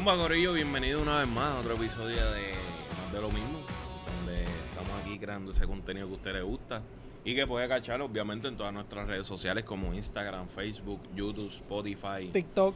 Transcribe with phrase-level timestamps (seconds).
[0.00, 2.54] Zumba Corillo, bienvenido una vez más a otro episodio de
[3.02, 3.60] Más de lo mismo,
[4.06, 6.80] donde estamos aquí creando ese contenido que a usted le gusta
[7.22, 12.30] y que puede cachar obviamente en todas nuestras redes sociales como Instagram, Facebook, YouTube, Spotify,
[12.32, 12.74] TikTok.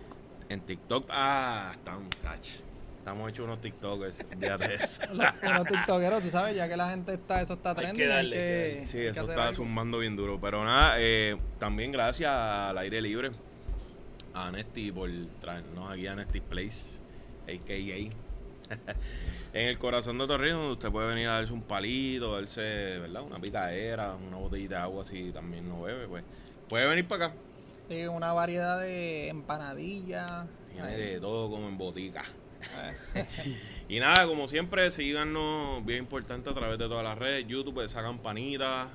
[0.51, 1.07] en TikTok.
[1.09, 2.47] Ah, estamos, ach,
[2.99, 5.01] estamos hechos unos TikTokers, fíjate de eso.
[5.11, 8.09] Unos tiktokeros, tú sabes, ya que la gente está, eso está Hay que trending.
[8.11, 9.55] darle, hay que, Sí, hay eso está algo.
[9.55, 10.39] sumando bien duro.
[10.39, 13.31] Pero nada, eh, también gracias al aire libre,
[14.35, 15.09] a Nesty por
[15.41, 17.03] traernos aquí a Nesty Place,
[17.47, 18.25] a.k.a.
[19.53, 23.23] en el corazón de Torrijos, donde usted puede venir a darse un palito, darse, ¿verdad?
[23.23, 26.25] Una picadera, una botellita de agua si también no bebe, pues
[26.69, 27.37] puede venir para acá.
[27.89, 30.47] Sí, una variedad de empanadillas.
[30.73, 32.25] Tiene de todo como en botica.
[33.89, 38.03] y nada, como siempre, síganos, bien importante a través de todas las redes, YouTube, esa
[38.03, 38.89] campanita,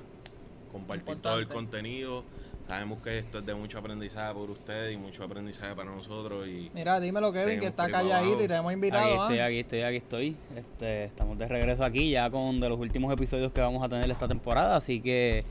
[0.72, 2.24] compartir todo el contenido.
[2.70, 6.46] Sabemos que esto es de mucho aprendizaje por ustedes y mucho aprendizaje para nosotros.
[6.46, 9.22] Y Mira, dímelo, Kevin, que está calladito y te hemos Aquí invitado.
[9.24, 9.46] estoy, ¿ah?
[9.46, 10.36] aquí estoy, aquí estoy.
[10.54, 14.08] Este, estamos de regreso aquí ya con de los últimos episodios que vamos a tener
[14.08, 15.44] esta temporada, así que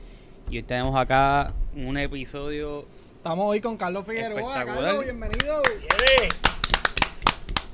[0.48, 2.86] y hoy tenemos acá un episodio
[3.16, 4.64] Estamos hoy con Carlos Figueroa.
[4.64, 5.60] Carlos, bienvenido.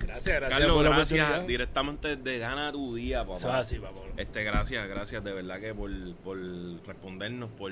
[0.00, 3.38] Gracias, gracias Carlos, por gracias directamente de Gana tu Día, papá.
[3.38, 4.00] Eso es así, papá.
[4.16, 5.88] Este, gracias, gracias de verdad que por,
[6.24, 6.36] por
[6.84, 7.70] respondernos, por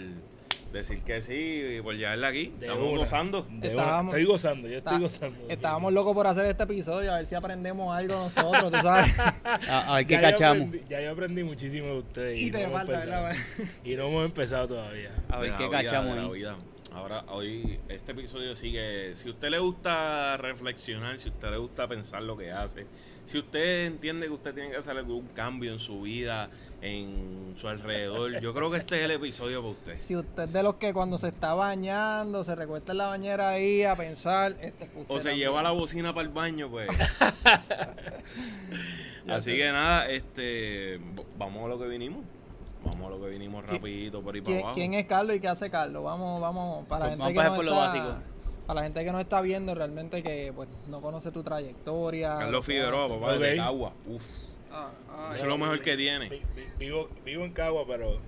[0.74, 2.52] decir que sí y por llevarla aquí.
[2.58, 2.98] De Estamos una.
[3.00, 3.46] gozando.
[3.62, 4.14] Estábamos-.
[4.14, 5.46] Estoy gozando, yo estoy Está- gozando.
[5.48, 9.18] Estábamos locos por hacer este episodio, a ver si aprendemos algo nosotros, tú sabes.
[9.18, 10.68] a, a ver qué Ya yo cachamos.
[10.68, 12.40] aprendí- ya yo aprendí muchísimo de ustedes.
[12.42, 13.24] y no te hemos falta, empezado.
[13.24, 13.42] ¿verdad?
[13.84, 15.10] Y no hemos empezado todavía.
[15.28, 16.32] A ver de qué la vida, cachamos de la ahí.
[16.34, 16.56] vida.
[16.92, 19.16] Ahora, hoy, este episodio sigue.
[19.16, 22.86] Si a usted le gusta reflexionar, si a usted le gusta pensar lo que hace,
[23.24, 26.50] si usted entiende que usted tiene que hacer algún cambio en su vida,
[26.86, 29.98] en su alrededor, yo creo que este es el episodio para usted.
[30.06, 33.48] Si usted es de los que cuando se está bañando, se recuesta en la bañera
[33.50, 35.38] ahí a pensar, este usted O se también.
[35.48, 36.88] lleva la bocina para el baño, pues.
[39.28, 41.00] Así que nada, este,
[41.38, 42.22] vamos a lo que vinimos.
[42.84, 44.74] Vamos a lo que vinimos ¿Qui- rapidito por ahí para ¿Quién, abajo.
[44.74, 46.04] quién es Carlos y qué hace Carlos?
[46.04, 48.14] Vamos, vamos, para la Vamos gente que no está, básico.
[48.66, 52.34] para la gente que no está viendo realmente que pues no conoce tu trayectoria.
[52.34, 53.56] lo Carlos Figueroa, papá, de Ok.
[53.56, 53.92] Cagua.
[54.06, 54.22] Uf,
[54.74, 56.28] Ah, ah, eso es lo mejor que tiene.
[56.28, 58.18] Vi- vi- Vivo, vivo en Cagua, pero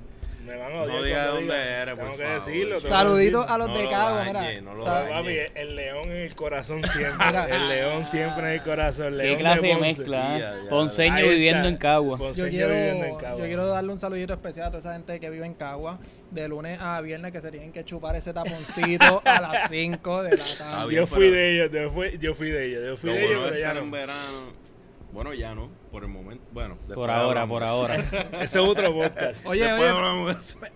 [0.47, 0.97] me van a odiar.
[0.97, 1.83] No diga dónde diga.
[1.83, 2.39] eres, por Tengo que favor.
[2.47, 2.77] decirlo.
[2.77, 4.61] tengo que Saluditos a los No de lo Cagua, mira.
[4.61, 5.11] no lo Sa- dañe.
[5.11, 7.27] Papi, el león en el corazón siempre.
[7.51, 9.17] El león siempre en el corazón.
[9.19, 9.81] León Qué clase de Ponce.
[9.81, 10.61] mezcla, Ya, ¿eh?
[10.65, 12.19] ya, Ponceño viviendo en Cagua.
[12.19, 13.41] Ponceño Yo quiero, viviendo en Cagua.
[13.41, 15.99] yo quiero darle un saludito especial a toda esa gente que vive en Cagua,
[16.31, 20.37] de lunes a viernes que se tienen que chupar ese taponcito a las 5 de
[20.37, 20.89] la Ah, tarde.
[20.91, 23.17] bien, Yo fui pero- de ellos, yo fui, yo fui de ellos, yo fui Lo
[23.17, 23.97] de ellos, de pero ya estar en no.
[23.97, 24.67] verano.
[25.13, 26.45] Bueno, ya no, por el momento.
[26.53, 27.97] Bueno, Por ahora, por ahora.
[28.43, 29.47] Ese es otro podcast.
[29.47, 29.67] Oye,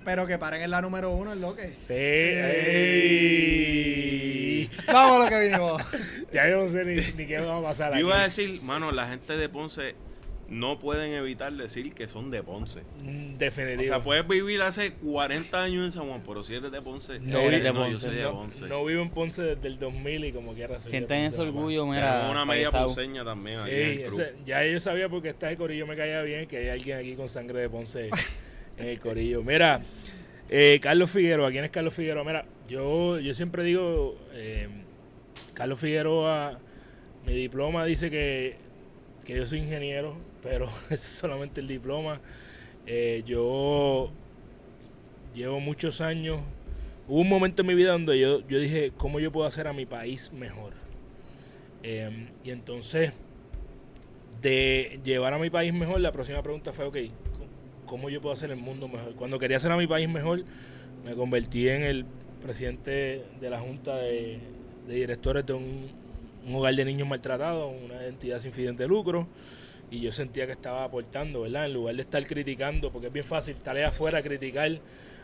[0.03, 1.76] pero que paren en la número uno, es lo que.
[3.50, 4.70] Ey.
[4.86, 5.82] Vamos a lo que vinimos.
[6.32, 8.06] Ya yo no sé ni, ni qué va a pasar Yo aquí.
[8.06, 9.94] iba a decir, mano, la gente de Ponce
[10.50, 12.80] no pueden evitar decir que son de Ponce.
[13.02, 13.84] Mm, O Definitivo.
[13.84, 17.38] sea, puedes vivir hace 40 años en San Juan, pero si eres de Ponce, no,
[17.38, 18.06] eres vivo, de no, yo Ponce.
[18.06, 18.66] soy de no- Ponce.
[18.66, 22.28] no vivo en Ponce desde el 2000 y como quiera soy Sienten ese orgullo, mira.
[22.30, 24.20] una media ponceña también Sí, aquí en el club.
[24.20, 27.14] ese- ya yo sabía porque está el corillo me caía bien que hay alguien aquí
[27.14, 28.10] con sangre de Ponce
[28.78, 29.42] en el corillo.
[29.44, 29.82] Mira,
[30.48, 32.24] eh, Carlos Figueroa, ¿quién es Carlos Figueroa?
[32.24, 34.68] Mira, yo, yo siempre digo, eh,
[35.54, 36.58] Carlos Figueroa,
[37.24, 38.56] mi diploma dice que,
[39.24, 42.20] que yo soy ingeniero, pero ese es solamente el diploma.
[42.86, 44.10] Eh, yo
[45.34, 46.40] llevo muchos años.
[47.08, 49.72] Hubo un momento en mi vida donde yo, yo dije, ¿cómo yo puedo hacer a
[49.72, 50.74] mi país mejor?
[51.82, 53.12] Eh, y entonces,
[54.40, 56.96] de llevar a mi país mejor, la próxima pregunta fue, ok,
[57.86, 59.14] ¿cómo yo puedo hacer el mundo mejor?
[59.16, 60.44] Cuando quería hacer a mi país mejor,
[61.04, 62.04] me convertí en el
[62.40, 64.38] presidente de la Junta de,
[64.86, 65.88] de Directores de un,
[66.46, 69.26] un hogar de niños maltratados, una entidad sin fines de lucro,
[69.90, 71.66] y yo sentía que estaba aportando, ¿verdad?
[71.66, 74.78] En lugar de estar criticando, porque es bien fácil estar allá afuera criticar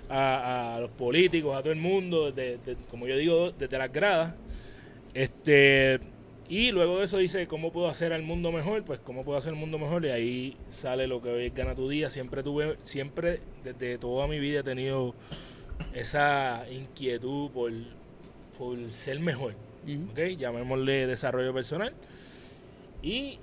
[0.09, 3.93] a, a los políticos, a todo el mundo, desde- desde- como yo digo, desde las
[3.93, 4.35] gradas.
[5.15, 6.01] Este,
[6.49, 8.85] y luego de eso dice, ¿cómo puedo hacer al mundo mejor?
[8.85, 10.05] Pues, ¿cómo puedo hacer el mundo mejor?
[10.05, 12.11] Y ahí sale lo que hoy Gana Tu Día.
[12.11, 15.15] Siempre tuve, siempre, desde toda mi vida he tenido
[15.95, 17.73] esa inquietud por,
[18.59, 19.55] por ser mejor.
[20.13, 20.19] ¿ok?
[20.39, 21.93] Llamémosle desarrollo personal.
[23.03, 23.39] Y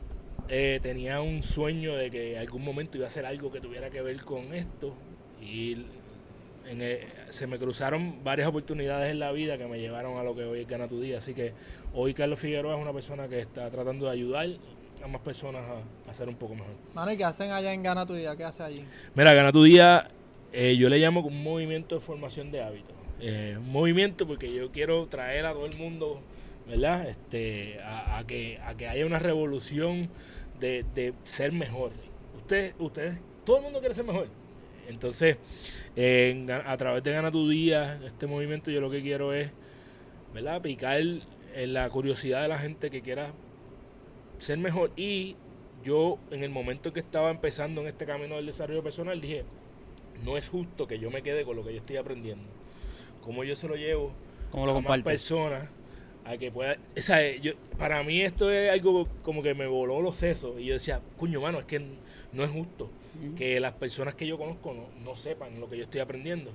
[0.50, 3.90] eh, tenía un sueño de que en algún momento iba a hacer algo que tuviera
[3.90, 4.94] que ver con esto.
[5.42, 5.86] Y
[6.70, 7.00] en el-
[7.30, 10.62] se me cruzaron varias oportunidades en la vida que me llevaron a lo que hoy
[10.62, 11.18] es Gana Tu Día.
[11.18, 11.54] Así que
[11.94, 14.48] hoy Carlos Figueroa es una persona que está tratando de ayudar
[15.04, 16.72] a más personas a, a ser un poco mejor.
[16.94, 18.36] Mano, ¿y qué hacen allá en Gana tu Día?
[18.38, 18.86] ¿Qué hace allí?
[19.16, 20.08] Mira, Gana Tu Día,
[20.54, 22.94] eh, yo le llamo como un movimiento de formación de hábitos.
[23.20, 26.22] Eh, un movimiento porque yo quiero traer a todo el mundo
[26.68, 27.08] ¿verdad?
[27.08, 30.10] Este, a, a que, a que haya una revolución
[30.60, 31.92] de, de ser mejor.
[32.38, 34.28] Ustedes, ustedes, todo el mundo quiere ser mejor.
[34.88, 35.38] Entonces,
[35.96, 39.52] eh, a través de Gana tu Día, este movimiento, yo lo que quiero es,
[40.34, 40.62] ¿verdad?
[40.62, 43.34] Picar en la curiosidad de la gente que quiera
[44.40, 44.92] ser mejor.
[44.96, 45.38] Y
[45.84, 49.46] yo, en el momento en que estaba empezando en este camino del desarrollo personal, dije,
[50.24, 52.46] no es justo que yo me quede con lo que yo estoy aprendiendo.
[53.22, 54.12] Como yo se lo llevo
[54.52, 55.70] ¿Cómo lo a más personas
[56.26, 60.02] a que pueda o sea, yo, para mí esto es algo como que me voló
[60.02, 61.82] los sesos y yo decía coño mano es que
[62.32, 62.90] no es justo
[63.38, 66.52] que las personas que yo conozco no, no sepan lo que yo estoy aprendiendo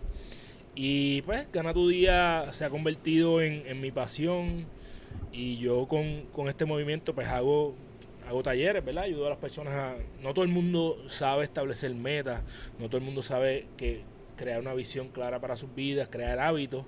[0.75, 4.67] y pues Gana tu Día se ha convertido en, en mi pasión
[5.33, 7.75] y yo con, con este movimiento pues hago
[8.29, 9.05] hago talleres, ¿verdad?
[9.05, 9.97] Ayudo a las personas a...
[10.23, 12.43] No todo el mundo sabe establecer metas,
[12.79, 14.03] no todo el mundo sabe que
[14.37, 16.85] crear una visión clara para sus vidas, crear hábitos.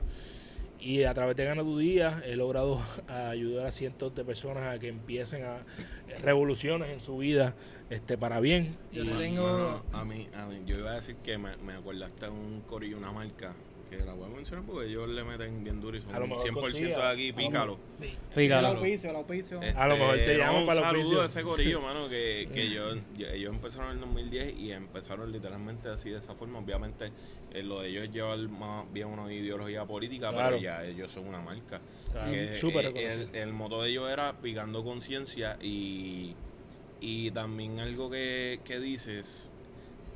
[0.80, 4.78] Y a través de Gana tu Día he logrado ayudar a cientos de personas a
[4.78, 5.58] que empiecen a
[6.22, 7.54] revoluciones en su vida
[7.90, 8.76] este para bien.
[8.92, 11.56] Yo Y- le tengo- Mano, a, mí, a mí, yo iba a decir que me,
[11.58, 13.52] me acordaste de un corillo, una marca,
[13.90, 16.28] que la voy a mencionar porque ellos le meten bien duro y son A lo
[16.28, 17.78] mejor 100% de aquí, A lo pícalo.
[18.34, 18.84] Pícalo.
[18.84, 19.08] Este,
[19.76, 21.22] A lo mejor te llaman para un los saludo auspicios.
[21.22, 25.32] a ese corillo, mano, que, que yo, yo- ellos empezaron en el 2010 y empezaron
[25.32, 26.60] literalmente así de esa forma.
[26.60, 27.10] Obviamente,
[27.52, 30.50] eh, lo de ellos lleva más bien una ideología política, Claro.
[30.56, 31.80] pero ya ellos son una marca.
[32.12, 33.28] Claro, Que, súper eh, reconocido.
[33.32, 36.34] el, el moto de ellos era picando conciencia y,
[37.00, 39.50] y también algo que, que dices,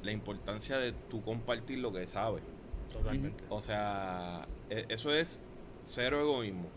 [0.05, 2.43] la importancia de tú compartir lo que sabes.
[2.99, 3.45] Totalmente.
[3.49, 5.41] O sea, e- eso es
[5.85, 6.69] cero egoísmo.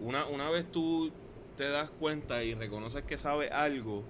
[0.00, 1.10] Una, una vez tú
[1.56, 4.02] te das cuenta y reconoces que sabes algo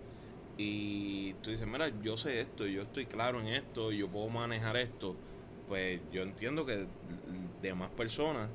[0.57, 4.77] y tú dices, mira, yo sé esto, yo estoy claro en esto, yo puedo manejar
[4.77, 5.15] esto,
[5.69, 6.87] pues yo entiendo que
[7.61, 8.49] demás personas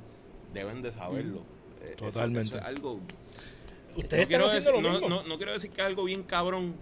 [0.53, 1.41] deben de saberlo.
[1.83, 2.47] Eso- Totalmente.
[2.49, 2.99] eso es algo...
[3.95, 5.09] Ustedes No quiero, decir, lo no, mismo.
[5.09, 6.75] no- no quiero decir que es algo bien cabrón,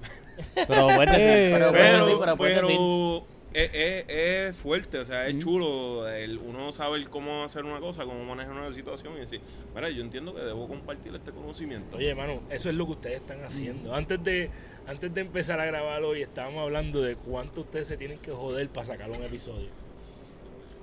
[0.56, 6.38] Pero Eh, pero pero, pero pero es, es- es fuerte, o sea, es chulo el
[6.38, 9.42] uno saber cómo hacer una cosa, cómo manejar una situación y decir,
[9.74, 11.98] mira, yo entiendo que debo compartir este conocimiento.
[11.98, 13.94] Oye, hermano, eso es lo que ustedes están haciendo.
[13.96, 14.50] Antes de
[14.88, 18.70] antes de empezar a grabar hoy, estábamos hablando de cuánto ustedes se tienen que joder
[18.70, 19.68] para sacar un episodio.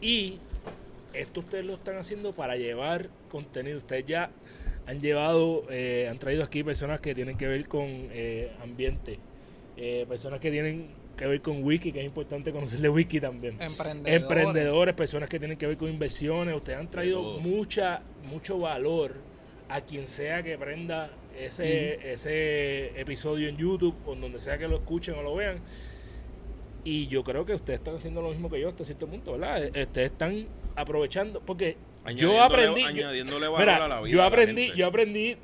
[0.00, 0.38] Y
[1.14, 3.78] esto ustedes lo están haciendo para llevar contenido.
[3.78, 4.30] Ustedes ya
[4.86, 9.18] han llevado, eh, han traído aquí personas que tienen que ver con eh, ambiente,
[9.76, 13.56] eh, personas que tienen que ver con wiki, que es importante conocerle wiki también.
[13.60, 14.22] Emprendedores.
[14.22, 16.54] Emprendedores, personas que tienen que ver con inversiones.
[16.56, 19.12] Ustedes han traído mucha, mucho valor
[19.68, 24.68] a quien sea que prenda ese, ese episodio en YouTube o en donde sea que
[24.68, 25.58] lo escuchen o lo vean.
[26.84, 29.64] Y yo creo que ustedes están haciendo lo mismo que yo hasta cierto punto, ¿verdad?
[29.74, 30.46] Eh, Ustedes están
[30.76, 31.76] aprovechando, porque
[32.14, 34.10] yo Añadiéndole- aprendí, yo- añadiéndole valor mira, a la vida.
[34.12, 34.78] yo a la aprendí, gente.
[34.78, 35.36] yo aprendí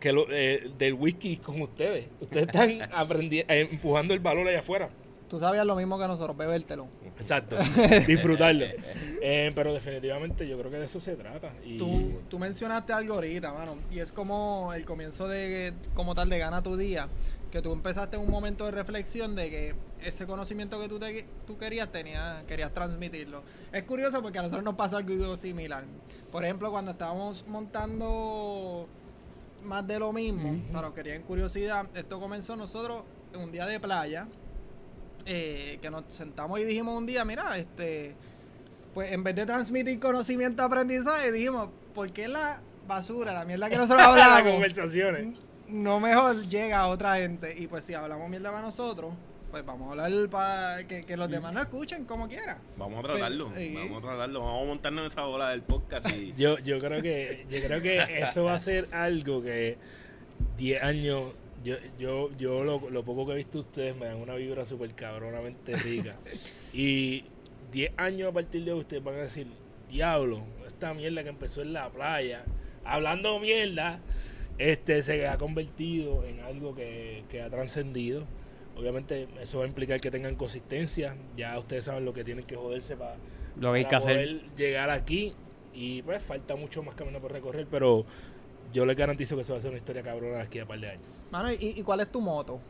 [0.00, 2.06] que lo, eh, del whisky con ustedes.
[2.20, 4.88] Ustedes están aprendi- eh, empujando el valor allá afuera.
[5.28, 6.86] Tú sabías lo mismo que nosotros, bebértelo.
[7.18, 7.56] Exacto,
[8.06, 8.64] disfrutarlo.
[9.20, 11.50] Eh, pero definitivamente yo creo que de eso se trata.
[11.64, 16.28] Y Tú, tú mencionaste algo ahorita, mano, y es como el comienzo de, como tal,
[16.28, 17.08] de Gana tu Día,
[17.50, 21.24] que tú empezaste en un momento de reflexión de que ese conocimiento que tú, te,
[21.44, 23.42] tú querías, tenías, querías transmitirlo.
[23.72, 25.82] Es curioso porque a nosotros nos pasa algo similar.
[26.30, 28.86] Por ejemplo, cuando estábamos montando
[29.62, 33.66] más de lo mismo, para los que querían curiosidad, esto comenzó nosotros en un día
[33.66, 34.28] de playa,
[35.24, 38.14] eh, que nos sentamos y dijimos un día, mira, este
[38.96, 43.76] pues en vez de transmitir conocimiento aprendizaje, dijimos, ¿por qué la basura, la mierda que
[43.76, 45.36] nosotros hablamos, conversaciones.
[45.68, 47.54] no mejor llega a otra gente?
[47.58, 49.12] Y pues si hablamos mierda para nosotros,
[49.56, 52.58] pues vamos a hablar para que, que los demás no escuchen como quiera.
[52.76, 53.74] Vamos a tratarlo, Pero, sí.
[53.74, 56.34] vamos a tratarlo, vamos a montarnos en esa bola del podcast y...
[56.36, 59.78] Yo, yo creo que yo creo que eso va a ser algo que
[60.58, 61.32] 10 años
[61.64, 64.64] yo, yo, yo lo, lo poco que he visto de ustedes me dan una vibra
[64.64, 66.16] súper cabronamente rica.
[66.72, 67.24] Y
[67.72, 69.46] 10 años a partir de hoy ustedes van a decir,
[69.88, 72.44] diablo, esta mierda que empezó en la playa,
[72.84, 73.98] hablando mierda,
[74.58, 78.24] este se ha convertido en algo que, que ha trascendido.
[78.76, 81.16] Obviamente eso va a implicar que tengan consistencia.
[81.36, 83.16] Ya ustedes saben lo que tienen que joderse para
[83.58, 84.16] Lo que hay que para hacer.
[84.16, 85.32] poder llegar aquí
[85.74, 88.04] y pues falta mucho más camino por recorrer, pero
[88.72, 90.68] yo les garantizo que eso va a ser una historia cabrona de aquí a un
[90.68, 91.04] par de años.
[91.30, 92.60] Mano, ¿y, y cuál es tu moto?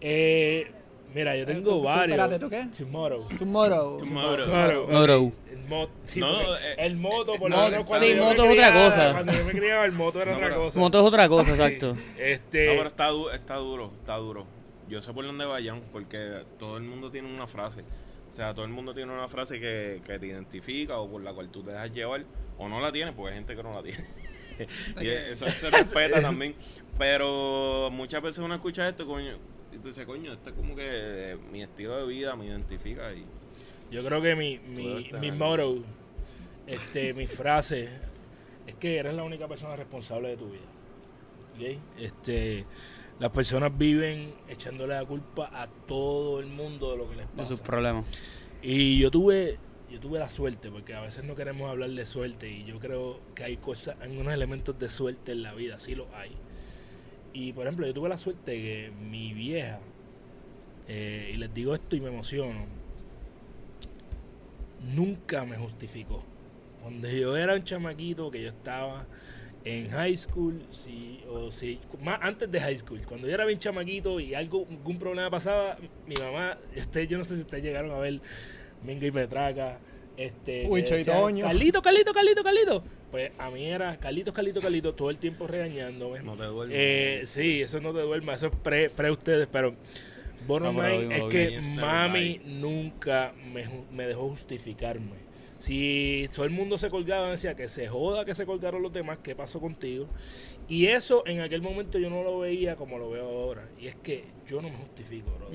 [0.00, 0.70] Eh,
[1.14, 2.18] mira, yo tú- tengo tú- varios.
[2.18, 2.66] espérate, ¿tú qué?
[2.84, 3.28] Tomorrow.
[3.38, 3.96] Tu moto.
[3.98, 4.46] Tomorrow.
[4.46, 5.32] Claro, Tomorrow.
[5.50, 8.28] El, mo- sí, No, eh, el moto, por lo no, menos cuando sí, yo me
[8.30, 9.12] moto es otra criaba- cosa.
[9.12, 10.78] Cuando yo me criaba, el moto era No, otra pero- cosa.
[10.80, 11.50] Moto es otra cosa, Sí.
[11.62, 11.96] exacto.
[12.18, 14.46] Este, No, pero está, du- está duro, está duro.
[14.88, 17.82] Yo sé por dónde vayan, porque todo el mundo tiene una frase.
[18.28, 21.32] O sea, todo el mundo tiene una frase que, que te identifica o por la
[21.32, 22.24] cual tú te dejas llevar,
[22.58, 24.04] o no la tienes, porque hay gente que no la tiene.
[25.00, 26.54] y eso se respeta también.
[26.98, 29.38] Pero muchas veces uno escucha esto, coño,
[29.72, 33.12] y tú dices, coño, esto es como que eh, mi estilo de vida me identifica.
[33.12, 33.24] y
[33.90, 35.78] Yo creo que mi, mi, mi motto,
[36.66, 37.88] este, mi frase,
[38.66, 40.62] es que eres la única persona responsable de tu vida.
[41.98, 42.64] Este,
[43.18, 47.44] las personas viven echándole la culpa a todo el mundo de lo que les De
[47.44, 47.64] sus pasa.
[47.64, 48.06] problemas.
[48.62, 49.58] Y yo tuve,
[49.90, 53.20] yo tuve la suerte, porque a veces no queremos hablar de suerte, y yo creo
[53.34, 56.30] que hay cosas, hay unos elementos de suerte en la vida, sí los hay.
[57.32, 59.78] Y por ejemplo, yo tuve la suerte que mi vieja,
[60.88, 62.66] eh, y les digo esto y me emociono,
[64.94, 66.22] nunca me justificó.
[66.82, 69.06] Cuando yo era un chamaquito, que yo estaba
[69.64, 73.58] en high school, sí, o sí, más antes de high school, cuando yo era bien
[73.58, 77.90] chamaquito y algo, algún problema pasaba, mi mamá, este, yo no sé si ustedes llegaron
[77.90, 78.20] a ver
[78.82, 79.78] Mingo y Petraca,
[80.16, 81.44] este, Uy, Toño.
[81.44, 82.82] Carlito, Carlito, Carlito, Carlito.
[83.10, 86.20] Pues a mí era Carlitos, Carlito, Carlito, todo el tiempo regañándome.
[86.22, 86.76] no te duermes.
[86.78, 89.74] Eh, sí, eso no te duerma, eso es pre, pre ustedes, pero
[90.46, 95.30] bottom No, line es que mami nunca me, me dejó justificarme.
[95.58, 99.18] Si todo el mundo se colgaba, decía que se joda que se colgaron los demás,
[99.22, 100.06] ¿qué pasó contigo?
[100.68, 103.68] Y eso en aquel momento yo no lo veía como lo veo ahora.
[103.78, 105.50] Y es que yo no me justifico, bro.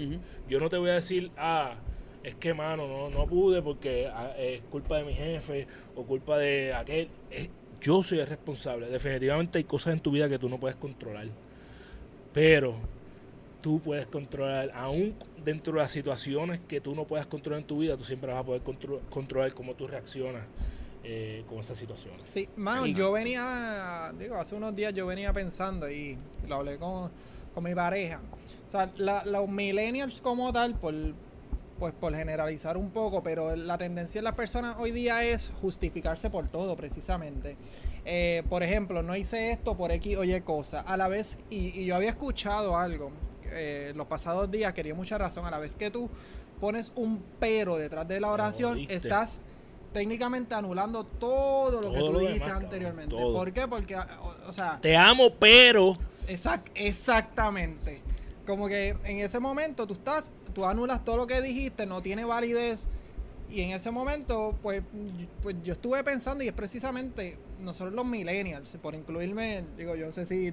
[0.48, 1.78] Yo no te voy a decir, ah,
[2.25, 6.38] es que, mano, no, no pude porque ah, es culpa de mi jefe o culpa
[6.38, 7.08] de aquel.
[7.29, 7.50] Es-
[7.82, 8.88] yo soy el responsable.
[8.88, 11.27] Definitivamente hay cosas en tu vida que tú no puedes controlar.
[12.34, 12.75] Pero
[13.62, 17.79] tú puedes controlar, aún dentro de las situaciones que tú no puedas controlar en tu
[17.79, 20.44] vida, tú siempre vas a poder contro- controlar cómo tú reaccionas
[21.03, 22.22] eh, con esas situaciones.
[22.34, 26.17] Sí, mano, yo venía, digo, hace unos días yo venía pensando y
[26.48, 27.12] lo hablé con,
[27.53, 28.20] con mi pareja.
[28.65, 30.94] O sea, la- los millennials como tal, por,
[31.79, 36.29] pues por generalizar un poco, pero la tendencia de las personas hoy día es justificarse
[36.29, 37.58] por todo, precisamente.
[38.05, 40.82] Eh, por ejemplo, no hice esto por X o Y cosa.
[40.82, 43.12] A la vez, y, y yo había escuchado algo
[43.51, 46.10] eh, los pasados días, quería mucha razón, a la vez que tú
[46.62, 49.41] pones un pero detrás de la oración, estás
[49.91, 53.15] técnicamente anulando todo lo que tú lo dijiste demás, anteriormente.
[53.15, 53.34] todo.
[53.34, 53.67] ¿Por qué?
[53.67, 55.94] Porque, o, o sea, Te amo, pero...
[56.27, 58.01] exact- exactamente.
[58.46, 62.25] Como que en ese momento tú estás, tú anulas todo lo que dijiste, no tiene
[62.25, 62.88] validez.
[63.50, 64.82] Y en ese momento, pues,
[65.44, 70.12] pues yo estuve pensando y es precisamente nosotros los millennials, por incluirme, digo, yo no
[70.12, 70.52] sé si...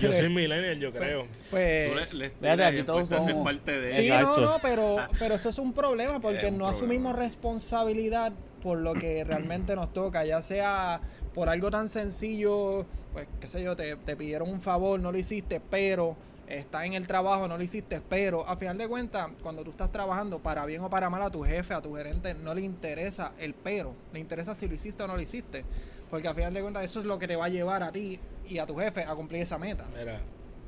[0.00, 1.26] Yo soy millennial, yo creo.
[1.50, 4.40] pues, Tú le- tiras aquí todos somos- parte de Sí, Exacto.
[4.40, 8.32] no, no, pero, pero eso es un problema porque un no asumimos responsabilidad
[8.62, 11.00] por lo que realmente nos toca, ya sea
[11.34, 15.18] por algo tan sencillo, pues qué sé yo, te, te pidieron un favor, no lo
[15.18, 16.14] hiciste, pero
[16.48, 19.90] está en el trabajo, no lo hiciste, pero a final de cuentas, cuando tú estás
[19.90, 23.32] trabajando, para bien o para mal a tu jefe, a tu gerente, no le interesa
[23.38, 25.64] el pero, le interesa si lo hiciste o no lo hiciste,
[26.10, 28.18] porque a final de cuentas eso es lo que te va a llevar a ti
[28.48, 29.86] y a tu jefe a cumplir esa meta.
[29.96, 30.20] Mira,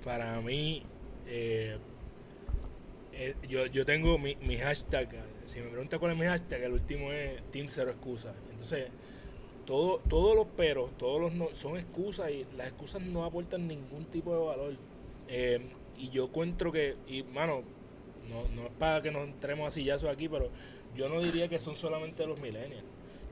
[0.05, 0.83] para mí,
[1.27, 1.79] eh,
[3.13, 5.09] eh, yo, yo tengo mi, mi hashtag.
[5.45, 8.35] Si me pregunta cuál es mi hashtag, el último es Team Cero Excusas.
[8.51, 8.89] Entonces,
[9.67, 14.07] todo, todos los peros, todos los no, son excusas y las excusas no aportan ningún
[14.07, 14.77] tipo de valor.
[15.29, 15.61] Eh,
[15.99, 17.63] y yo encuentro que, y mano,
[18.29, 20.51] no, no es para que nos entremos a sillazos aquí, pero
[20.97, 22.85] yo no diría que son solamente los millennials.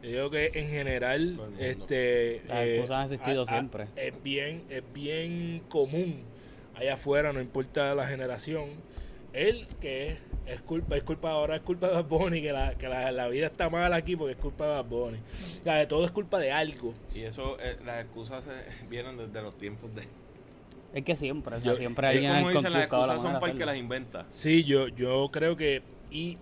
[0.02, 3.86] Yo digo que en general, este, Las excusas han existido a- a- siempre.
[3.96, 6.22] Es bien, es bien común
[6.74, 8.68] allá afuera, no importa la generación.
[9.32, 12.74] Él que es, es culpa, es culpa ahora, es culpa de Bad Bunny, que, la,
[12.74, 15.18] que la, la vida está mal aquí porque es culpa de Bad Bunny.
[15.60, 16.92] O sea, de todo es culpa de algo.
[17.14, 20.02] Y eso, eh, las excusas eh, vienen desde los tiempos de...
[20.94, 23.40] Es que siempre, o sea, Yo- siempre Es alguien ha como dicen, las excusas son
[23.40, 24.26] para el que las inventa.
[24.28, 25.82] Sí, yo, yo creo que.
[26.10, 26.38] Y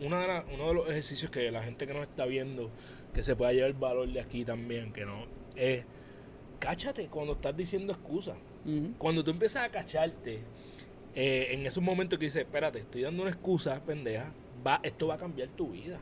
[0.00, 2.70] una de la- uno de los ejercicios que la gente que nos está viendo,
[3.12, 5.24] que se pueda llevar valor de aquí también, que no,
[5.56, 5.84] es.
[6.58, 8.36] Cáchate cuando estás diciendo excusas.
[8.98, 10.40] Cuando tú empiezas a cacharte,
[11.14, 14.32] eh, en esos momentos que dices, espérate, estoy dando una excusa, pendeja,
[14.66, 16.00] va, esto va a cambiar tu vida.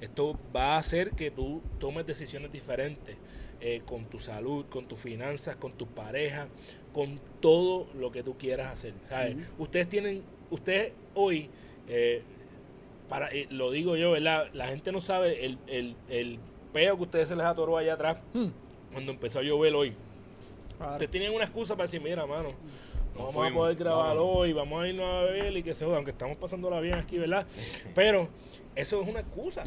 [0.00, 3.16] Esto va a hacer que tú tomes decisiones diferentes
[3.60, 6.48] eh, con tu salud, con tus finanzas, con tus parejas,
[6.92, 8.94] con todo lo que tú quieras hacer.
[9.08, 9.36] ¿sabes?
[9.58, 11.48] Ustedes tienen, ustedes hoy,
[11.88, 12.22] eh,
[13.08, 14.48] para, eh, lo digo yo, ¿verdad?
[14.52, 16.38] La gente no sabe el, el, el
[16.72, 18.48] peo que ustedes se les atoró allá atrás Hmm.
[18.92, 19.94] cuando empezó a llover hoy.
[20.76, 20.92] Claro.
[20.92, 22.50] Ustedes tienen una excusa para decir, mira, mano,
[23.24, 24.36] vamos a poder grabar vámonos.
[24.36, 27.18] hoy, vamos a irnos a beber y que se joda, aunque estamos pasándola bien aquí,
[27.18, 27.46] ¿verdad?
[27.94, 28.28] Pero
[28.74, 29.64] eso es una excusa.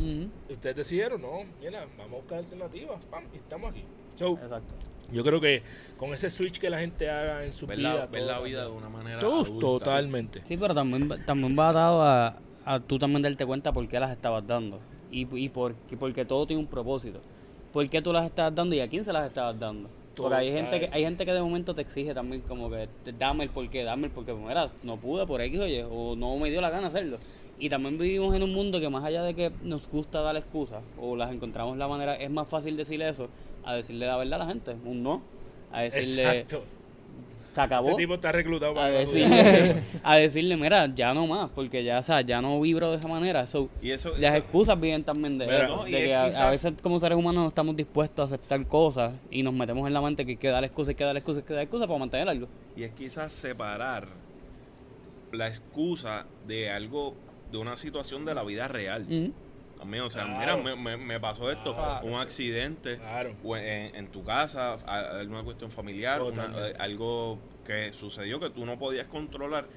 [0.50, 3.84] Ustedes decidieron, no, mira, vamos a buscar alternativas, pam, y estamos aquí.
[4.16, 4.74] So, Exacto.
[5.12, 5.64] yo creo que
[5.98, 8.64] con ese switch que la gente haga en su Ver vida, la, ver la vida
[8.66, 9.60] de una manera adulta.
[9.60, 10.42] Totalmente.
[10.46, 14.12] Sí, pero también, también va atado a, a tú también darte cuenta por qué las
[14.12, 14.80] estabas dando.
[15.12, 17.20] Y, y por, porque todo tiene un propósito.
[17.74, 19.90] ¿Por qué tú las estabas dando y a quién se las estabas dando?
[20.24, 23.14] Porque hay gente, que, hay gente que de momento te exige también como que te-
[23.14, 24.34] dame el porqué, dame el porqué.
[24.34, 27.18] Mira, no pude por X o Y, o no me dio la gana hacerlo.
[27.60, 30.82] Y también vivimos en un mundo que más allá de que nos gusta dar excusas
[31.00, 33.28] o las encontramos la manera, es más fácil decirle eso
[33.66, 35.22] a decirle la verdad a la gente, un no.
[35.72, 36.64] A decirle, Exacto.
[37.54, 37.90] Se acabó.
[37.90, 41.84] Este tipo está reclutado A para la decirle, a decirle, mira, ya no más, porque
[41.84, 43.46] ya, o sea, ya no vibro de esa manera.
[43.48, 46.48] So, Y eso, las eso- excusas vienen también de Mira, eso, no, de que a,
[46.48, 49.94] a veces como seres humanos no estamos dispuestos a aceptar cosas y nos metemos en
[49.94, 51.88] la mente que hay que dar excusas, hay que dar excusas, hay que dar excusas
[51.88, 52.48] para mantener algo.
[52.76, 54.08] Y es quizás separar
[55.32, 57.16] la excusa de algo,
[57.52, 59.06] de una situación de la vida real.
[59.80, 60.58] También, o sea, Claro.
[60.62, 62.06] mira, me, me- me pasó esto, Claro.
[62.06, 63.34] un accidente Claro.
[63.44, 68.66] o en, en tu casa, alguna cuestión familiar, una- eh, algo que sucedió que tú
[68.66, 69.68] no podías controlar,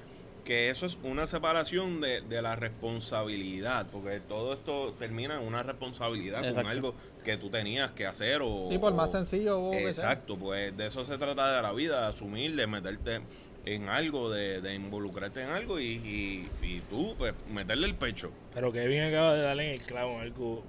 [0.43, 5.63] que eso es una separación de, de la responsabilidad, porque todo esto termina en una
[5.63, 8.67] responsabilidad con algo que tú tenías que hacer o...
[8.69, 10.11] Sí, por más sencillo o que sea.
[10.11, 13.21] Exacto, pues de eso se trata de la vida, de asumir, de meterte
[13.65, 18.31] en algo, de, de involucrarte en algo y, y, y tú, pues, meterle el pecho.
[18.53, 20.63] Pero Kevin acaba de darle en el clavo en algo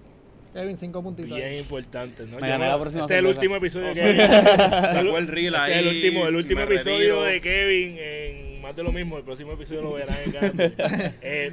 [0.52, 1.36] Kevin, cinco puntitos.
[1.36, 2.22] bien importante.
[2.24, 2.36] ¿no?
[2.38, 4.20] Me Yo gané no- la próxima este es el último episodio que Kevin.
[4.28, 5.78] Sacó el reel Este es ahí.
[5.80, 7.22] el último, el último episodio retiro.
[7.24, 9.18] de Kevin en más de lo mismo.
[9.18, 10.74] El próximo episodio lo verán en.
[11.22, 11.50] Eh,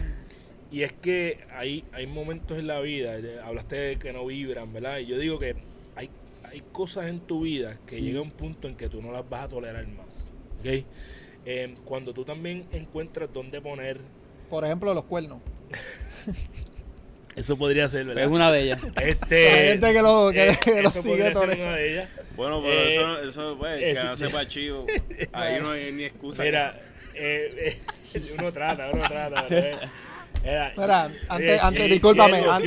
[0.72, 4.72] y es que hay, hay momentos en la vida, eh, hablaste de que no vibran,
[4.72, 5.00] ¿verdad?
[5.00, 5.56] Y yo digo que
[5.98, 6.10] hay,
[6.44, 9.46] hay cosas en tu vida que llega un punto en que tú no las vas
[9.46, 10.32] a tolerar más.
[10.60, 10.86] ¿ok?
[11.46, 14.00] Eh, cuando tú también encuentras dónde poner,
[14.50, 15.40] Por ejemplo, los cuernos.
[17.36, 18.26] eso podría ser, ¿verdad?
[18.26, 18.80] Es una de ellas.
[19.02, 22.10] Este, La gente que lo- que- que lo sigue una de ellas.
[22.36, 24.86] Bueno, pero Eh, eso, eso pues, que eso- hace pa' chivo.
[25.34, 26.44] Ahí no hay ni excusa.
[26.44, 26.80] Mira,
[27.16, 27.76] eh,
[28.14, 29.48] eh, uno trata, uno trata.
[29.48, 29.92] ¿verdad?
[30.44, 30.72] Eh,
[31.30, 32.38] antes, eh, discúlpame.
[32.40, 32.62] an-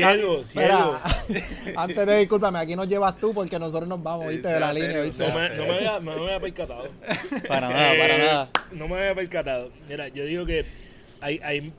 [0.54, 1.00] mira,
[1.76, 4.88] antes de discúlpame, aquí nos llevas tú porque nosotros nos vamos, viste, de la serio,
[4.88, 5.26] línea, viste.
[5.28, 6.88] No me, no me había, no me había percatado.
[7.48, 8.50] Para nada, para Eh, nada.
[8.72, 9.70] No me había percatado.
[9.88, 10.64] Mira, yo digo que
[11.20, 11.72] hay, hay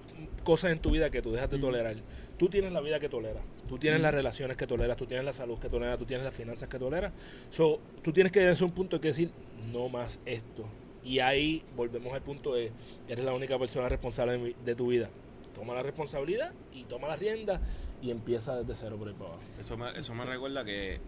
[0.43, 1.52] cosas en tu vida que tú dejas Mm.
[1.54, 1.96] de tolerar.
[2.38, 3.41] Tú tienes la vida que toleras.
[3.69, 4.98] Tú tienes las relaciones que toleras.
[4.98, 5.98] Tú tienes la salud que toleras.
[5.98, 7.13] Tú tienes las finanzas que toleras.
[7.50, 9.32] So, tú tienes que llegar a un punto que decir,
[9.72, 10.65] no más esto.
[11.04, 12.72] Y ahí volvemos al punto de,
[13.08, 15.10] eres la única persona responsable de, mi- de tu vida.
[15.56, 17.62] Toma la responsabilidad y toma la rienda
[18.02, 19.44] y empieza desde cero por ahí para abajo.
[19.60, 21.00] Eso me, eso me recuerda que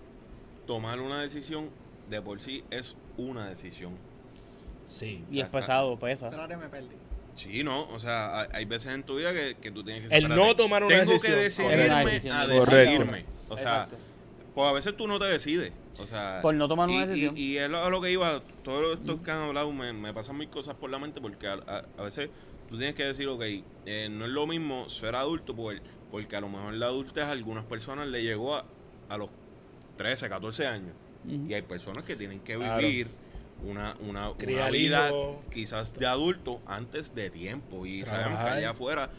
[0.66, 1.70] tomar una decisión
[2.10, 3.94] de por sí es una decisión.
[4.88, 5.24] Sí.
[5.30, 6.30] Y es pesado, pesa.
[6.30, 6.96] Me perdí.
[7.36, 10.16] Sí, no, o sea, hay, hay veces en tu vida que, que tú tienes que
[10.18, 11.36] El no tomar una tengo decisión.
[11.38, 12.72] que Es una decidirme decisión a Correcto.
[12.76, 13.26] decidirme.
[13.50, 13.98] O sea, Exacto.
[14.56, 15.72] pues a veces tú no te decides.
[16.00, 17.38] O sea, Por no tomar una y, decisión.
[17.38, 20.14] Y, y es lo- a lo que iba, todos estos que han hablado me, me
[20.14, 22.30] pasan mil cosas por la mente porque a, a- a veces
[22.70, 23.44] tú tienes que decir, ok,
[23.86, 25.80] eh, no es lo mismo ser adulto por-
[26.12, 28.66] porque a lo mejor la adultez a algunas personas le llegó a,
[29.10, 29.30] a los
[29.98, 30.94] 13, 14 años.
[31.28, 32.78] Y hay personas que tienen que Claro.
[32.78, 33.08] vivir
[33.66, 35.12] una, una, una vida
[35.52, 37.86] quizás de adulto antes de tiempo.
[37.86, 39.10] Y sabemos que allá afuera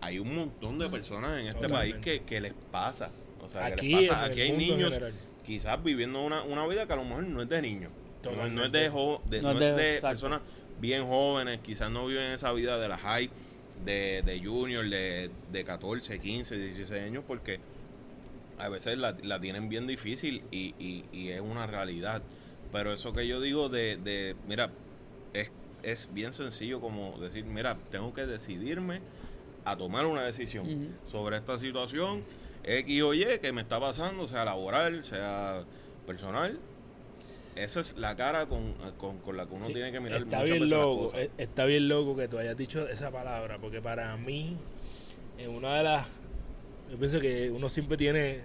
[0.00, 1.92] hay un montón de personas en este Totalmente.
[1.98, 3.10] país que, que les pasa.
[3.44, 4.24] O sea, que Aquí, les pasa.
[4.26, 5.14] Aquí hay niños general.
[5.44, 7.90] quizás viviendo una, una vida que a lo mejor no es de niños.
[8.36, 10.40] No, no es de, jo- de- No no es de- personas
[10.80, 13.30] bien jóvenes, quizás no viven esa vida de la high,
[13.84, 17.60] de, de junior, de, de 14, 15, 16 años, porque
[18.58, 22.22] a veces la, la tienen bien difícil y, y- y es una realidad.
[22.72, 24.70] Pero eso que yo digo de, de mira,
[25.34, 25.50] es,
[25.82, 29.00] es bien sencillo como decir, mira, tengo que decidirme
[29.64, 30.66] a tomar una decisión
[31.10, 32.24] sobre esta situación
[32.64, 35.64] X o Y que me está pasando, sea laboral, sea
[36.06, 36.58] personal.
[37.56, 40.38] Esa es la cara con, con, con la que uno Sí, tiene que mirar está
[40.38, 41.20] muchas bien veces las loco, cosas.
[41.20, 44.56] eh, está bien loco que tú hayas dicho esa palabra, porque para mí,
[45.38, 46.06] en una de las,
[46.90, 48.40] yo pienso que uno siempre tiene,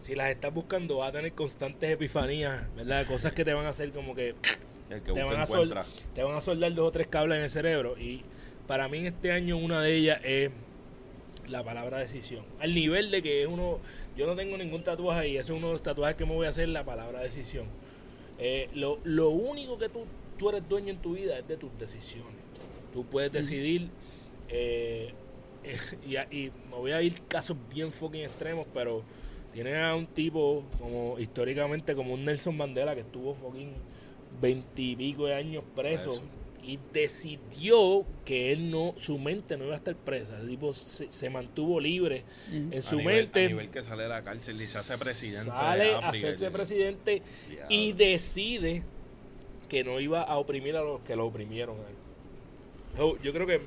[0.00, 3.06] si las estás buscando, va a tener constantes epifanías, ¿verdad?
[3.06, 4.34] Cosas que te van a hacer como que
[4.90, 5.86] El que te van, a sol- encuentra.
[6.14, 7.98] te van a soldar dos o tres cables en el cerebro.
[7.98, 8.22] Y
[8.66, 10.50] para mí en este año una de ellas es
[11.48, 12.44] la palabra decisión.
[12.60, 13.78] Al nivel de que uno,
[14.16, 16.46] yo no tengo ningún tatuaje y ese es uno de los tatuajes que me voy
[16.46, 17.64] a hacer, la palabra decisión.
[18.40, 20.00] Eh, lo, lo único que tú,
[20.38, 22.34] tú eres dueño en tu vida es de tus decisiones.
[22.92, 23.88] Tú puedes decidir,
[24.48, 25.12] eh,
[26.06, 29.02] y, y me voy a ir casos bien fucking extremos, pero
[29.52, 33.72] tienes a un tipo como históricamente como un Nelson Mandela que estuvo fucking
[34.40, 36.22] veintipico de años Preso.
[36.62, 40.38] Y decidió que él no, su mente no iba a estar presa.
[40.38, 43.44] El tipo se, se mantuvo libre en A su nivel- mente.
[43.44, 46.46] A nivel que sale de la cárcel y se hace presidente sale de a hacerse
[46.46, 47.22] y- presidente
[47.68, 48.82] y decide
[49.68, 51.76] que no iba a oprimir a los que lo oprimieron.
[51.76, 51.94] a él.
[52.96, 53.60] So, yo creo que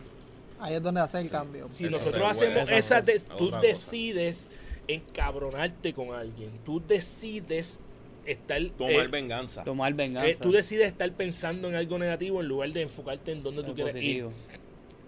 [0.60, 1.68] Ahí es donde hace el cambio.
[1.72, 4.50] Si Eso nosotros hacemos esa, de- tú decides
[4.88, 7.80] encabronarte con alguien, tú decides
[8.26, 8.62] estar...
[8.78, 9.64] Tomar eh, venganza.
[9.64, 10.30] Tomar venganza.
[10.30, 13.74] eh, tú decides estar pensando en algo negativo en lugar de enfocarte en dónde tú
[13.74, 14.30] quieres positivo.
[14.30, 14.60] ir.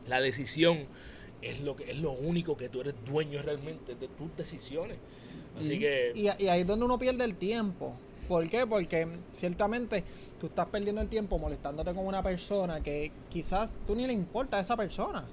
[0.09, 0.85] La decisión
[1.41, 4.97] es lo que es lo único que tú eres dueño realmente de tus decisiones.
[5.59, 7.93] Así que Y, y ahí es donde uno pierde el tiempo.
[8.27, 8.65] ¿Por qué?
[8.65, 10.03] Porque ciertamente
[10.39, 14.57] tú estás perdiendo el tiempo molestándote con una persona que quizás tú ni le importa
[14.57, 15.25] a esa persona.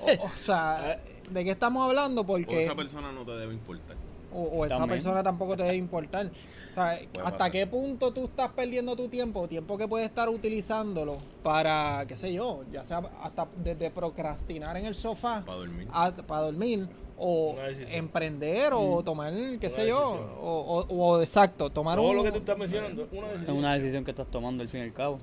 [0.00, 1.00] O, o sea,
[1.30, 2.22] ¿de qué estamos hablando?
[2.22, 3.96] O Porque esa persona no te debe importar.
[4.32, 6.30] o, o esa persona tampoco te debe importar.
[6.72, 7.52] O sea, Puede ¿Hasta pasar.
[7.52, 9.46] qué punto tú estás perdiendo tu tiempo?
[9.46, 14.86] Tiempo que puedes estar utilizándolo para, qué sé yo, ya sea hasta desde procrastinar en
[14.86, 15.88] el sofá Para dormir.
[16.26, 17.54] para dormir o
[17.92, 20.00] emprender o tomar, qué sé yo,
[20.40, 22.16] o, o- o exacto, tomar todo un...
[22.16, 23.56] lo que tú estás mencionando, una Es decisión.
[23.58, 25.18] una decisión que estás tomando al fin y al cabo.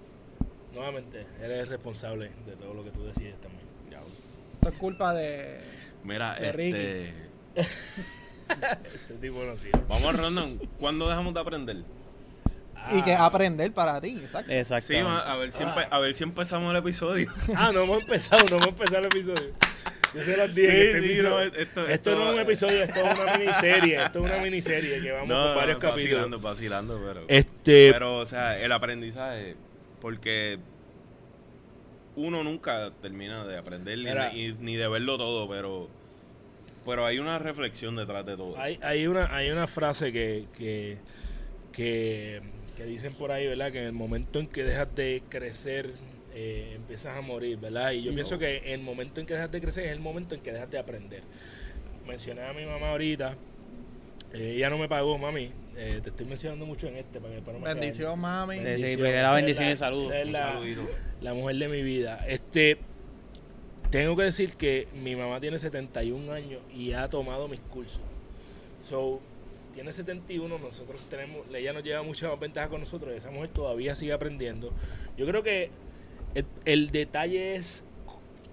[0.74, 3.64] Nuevamente, eres responsable de todo lo que tú decides también.
[3.92, 4.02] Ya,
[4.54, 5.60] Esto es culpa de...
[6.04, 7.14] Mira, de este.
[8.50, 9.80] este tipo no sirve.
[9.88, 10.58] Vamos, Rondon.
[10.80, 11.78] ¿Cuándo dejamos de aprender?
[12.94, 13.26] Y que Ah.
[13.26, 14.52] aprender para ti, exacto.
[14.52, 14.88] Exacto.
[14.88, 17.32] Sí, a ver, si empe- a ver si empezamos el episodio.
[17.56, 19.52] Ah, no hemos empezado, no hemos empezado el episodio.
[20.16, 20.72] Yo se los dije.
[20.72, 23.20] Sí, que este sí, episodio- no, esto, esto- esto- no es un episodio, esto es
[23.20, 23.96] una miniserie.
[23.96, 26.02] Esto es una miniserie que vamos con varios capítulos.
[26.40, 27.26] vacilando, vacilando, pero.
[27.28, 29.56] Este, Pero, o sea, el aprendizaje,
[30.02, 30.58] porque
[32.16, 34.32] uno nunca termina de aprender Mira.
[34.32, 35.90] ni de verlo todo, pero
[36.86, 38.52] pero hay una reflexión detrás de todo.
[38.54, 38.62] eso.
[38.62, 40.98] hay, hay, una, hay una frase que, que,
[41.72, 42.42] que,
[42.76, 43.72] que dicen por ahí, ¿verdad?
[43.72, 45.92] Que en el momento en que dejas de crecer,
[46.34, 47.92] eh, empiezas a morir, ¿verdad?
[47.92, 50.42] Y yo pienso que el momento en que dejas de crecer es el momento en
[50.42, 51.22] que dejas de aprender.
[52.08, 53.36] Mencioné a mi mamá ahorita,
[54.34, 55.52] eh, ella no me pagó, mami.
[55.78, 58.60] eh, te estoy mencionando mucho en este para que para no me Bendición, mami.
[58.60, 60.12] Sí, Bendición, sí, es bendición la- y saludo.
[60.12, 60.62] esa es Un la-
[61.22, 62.26] la mujer de mi vida.
[62.28, 62.78] Este,
[63.90, 68.02] tengo que decir que mi mamá tiene 71 años y ha tomado mis cursos.
[68.82, 69.20] So,
[69.74, 73.96] tiene 71, nosotros tenemos, ella nos lleva mucha más ventaja con nosotros, esa mujer todavía
[73.96, 74.72] sigue aprendiendo.
[75.18, 75.70] Yo creo que
[76.36, 77.86] el, el detalle es,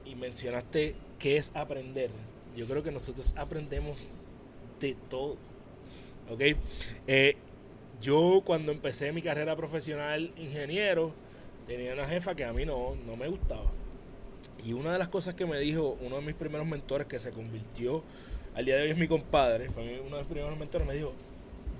[0.04, 2.10] y mencionaste qué es aprender,
[2.56, 3.98] yo creo que nosotros aprendemos
[4.80, 5.36] de todo.
[6.30, 6.40] ¿Ok?
[7.06, 7.36] Eh,
[8.00, 11.12] yo cuando empecé mi carrera profesional ingeniero,
[11.66, 13.70] tenía una jefa que a mí no, no me gustaba.
[14.66, 17.30] Y una de las cosas que me dijo uno de mis primeros mentores que se
[17.30, 18.02] convirtió,
[18.52, 21.12] al día de hoy es mi compadre, fue uno de mis primeros mentores, me dijo,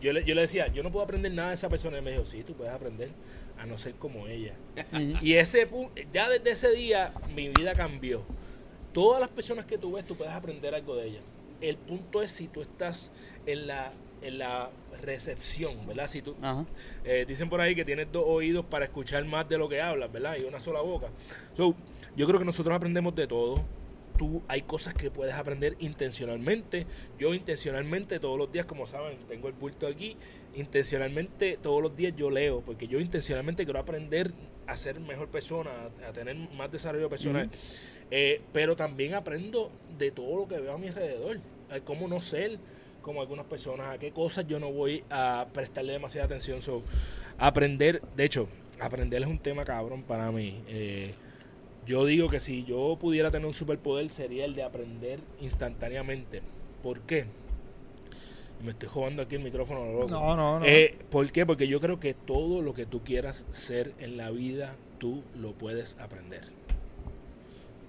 [0.00, 1.98] yo le, yo le decía, yo no puedo aprender nada de esa persona.
[1.98, 3.10] Y me dijo, sí, tú puedes aprender
[3.58, 4.54] a no ser como ella.
[5.20, 5.68] Y ese
[6.12, 8.22] ya desde ese día mi vida cambió.
[8.92, 11.22] Todas las personas que tú ves, tú puedes aprender algo de ellas.
[11.60, 13.12] El punto es si tú estás
[13.46, 13.90] en la,
[14.22, 14.70] en la
[15.02, 16.08] recepción, ¿verdad?
[16.08, 16.34] Si tú,
[17.04, 20.10] eh, dicen por ahí que tienes dos oídos para escuchar más de lo que hablas,
[20.10, 20.36] ¿verdad?
[20.36, 21.08] Y una sola boca.
[21.54, 21.74] So,
[22.16, 23.62] yo creo que nosotros aprendemos de todo.
[24.16, 26.86] Tú hay cosas que puedes aprender intencionalmente.
[27.18, 30.16] Yo intencionalmente todos los días, como saben, tengo el bulto aquí.
[30.54, 34.32] Intencionalmente todos los días yo leo, porque yo intencionalmente quiero aprender
[34.66, 35.70] a ser mejor persona,
[36.02, 37.50] a, a tener más desarrollo personal.
[38.10, 41.40] Eh, pero también aprendo de todo lo que veo a mi alrededor.
[41.70, 42.58] A cómo no ser
[43.06, 46.60] como algunas personas, a qué cosas yo no voy a prestarle demasiada atención.
[46.60, 46.82] So,
[47.38, 48.48] aprender, de hecho,
[48.80, 50.60] aprender es un tema cabrón para mí.
[50.66, 51.14] Eh,
[51.86, 56.42] yo digo que si yo pudiera tener un superpoder sería el de aprender instantáneamente.
[56.82, 57.26] ¿Por qué?
[58.64, 60.08] Me estoy jugando aquí el micrófono, loco.
[60.08, 60.66] No, no, no.
[60.66, 61.46] Eh, ¿Por qué?
[61.46, 65.52] Porque yo creo que todo lo que tú quieras ser en la vida, tú lo
[65.52, 66.42] puedes aprender.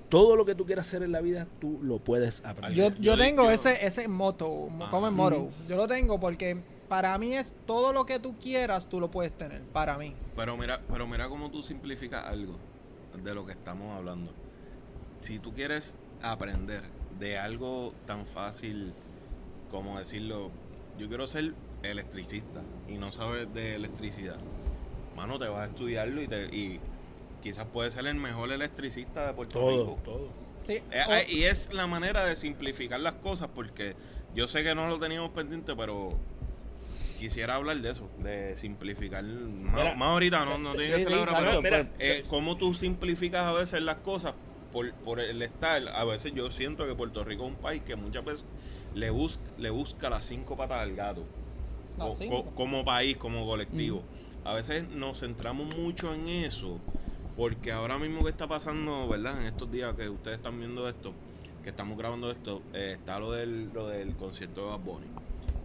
[0.10, 2.94] Todo lo que tú quieras hacer en la vida, tú lo puedes aprender.
[2.94, 4.90] yo, yo tengo ese, ese moto, Ajá.
[4.90, 5.50] como motto.
[5.68, 9.38] Yo lo tengo porque para mí es todo lo que tú quieras, tú lo puedes
[9.38, 9.62] tener.
[9.64, 10.14] Para mí.
[10.36, 12.56] Pero mira, pero mira cómo tú simplificas algo
[13.22, 14.32] de lo que estamos hablando.
[15.20, 16.84] Si tú quieres aprender
[17.20, 18.94] de algo tan fácil
[19.70, 20.52] como decirlo,
[20.98, 24.38] yo quiero ser electricista y no sabes de electricidad.
[25.16, 26.80] Mano, te vas a estudiarlo y, te, y
[27.48, 30.00] quizás puedes ser el mejor electricista de Puerto todo, Rico.
[30.04, 30.28] todo.
[30.68, 33.96] Sí, Eh, o- eh, y es la manera de simplificar las cosas porque
[34.36, 36.10] yo sé que no lo teníamos pendiente, pero
[37.18, 39.24] quisiera hablar de eso, de simplificar.
[39.24, 42.74] Más, Mira, más ahorita, no, no tiene que ser ahora, pero mira, eh, cómo tú
[42.74, 44.34] simplificas a veces las cosas
[44.74, 45.88] por, por el estar.
[45.88, 48.46] A veces yo siento que Puerto Rico es un país que muchas veces
[48.94, 51.24] le, busca le busca las cinco patas al gato.
[51.98, 54.04] Las Co- como país, como colectivo.
[54.44, 56.80] A veces nos centramos mucho en eso,
[57.38, 59.40] porque ahora mismo que está pasando, ¿verdad?
[59.40, 61.14] En estos días que ustedes están viendo esto,
[61.64, 65.08] que estamos grabando esto, eh, está lo del, lo del concierto de Bad Bunny.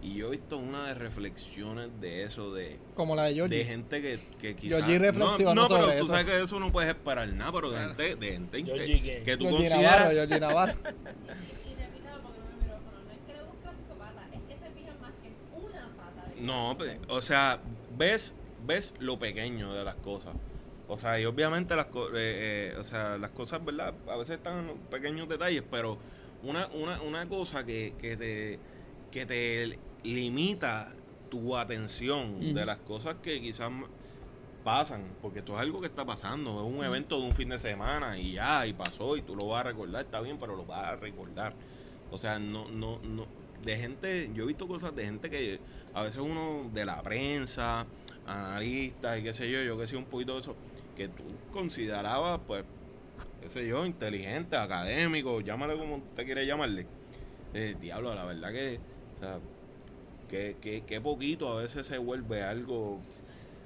[0.03, 3.63] Y yo he visto una de reflexiones de eso, de, Como la de de Georgie.
[3.65, 4.79] gente que, que quizás...
[4.79, 6.05] Georgie reflexionó no, no, pero tú eso.
[6.07, 9.37] sabes que de eso no puedes esperar nada, pero de gente, de gente Georgie, que,
[9.37, 9.81] tú Georgie consideras...
[9.81, 10.73] Navarro, Georgie Navarro.
[10.73, 12.99] Y repítalo porque no me micrófono.
[13.05, 16.29] No es que le busca psicopata, es que se fijan más que una pata.
[16.35, 17.59] de No, pe- o sea,
[17.97, 18.35] ves,
[18.67, 20.33] ves lo pequeño de las cosas.
[20.93, 23.95] O sea, y obviamente las, eh, eh, o sea, las cosas, ¿verdad?
[24.07, 25.97] A veces están en los pequeños detalles, pero
[26.43, 28.59] una, una, una cosa que, que, te,
[29.09, 30.93] que te limita
[31.31, 33.71] tu atención de las cosas que quizás
[34.63, 37.57] pasan, porque esto es algo que está pasando, es un evento de un fin de
[37.57, 40.63] semana y ya, y pasó, y tú lo vas a recordar, está bien, pero lo
[40.63, 41.55] vas a recordar.
[42.11, 43.25] O sea, no, no, no,
[43.63, 45.59] de gente, yo he visto cosas de gente que
[45.95, 47.87] a veces uno de la prensa,
[48.27, 50.55] analistas y qué sé yo, yo que sé un poquito de eso,
[50.95, 52.63] que tú considerabas, pues,
[53.41, 56.85] qué sé yo, inteligente, académico, llámale como usted quiere llamarle.
[57.53, 58.79] Eh, diablo, la verdad que,
[59.15, 59.39] o sea,
[60.29, 62.99] que, que, que poquito a veces se vuelve algo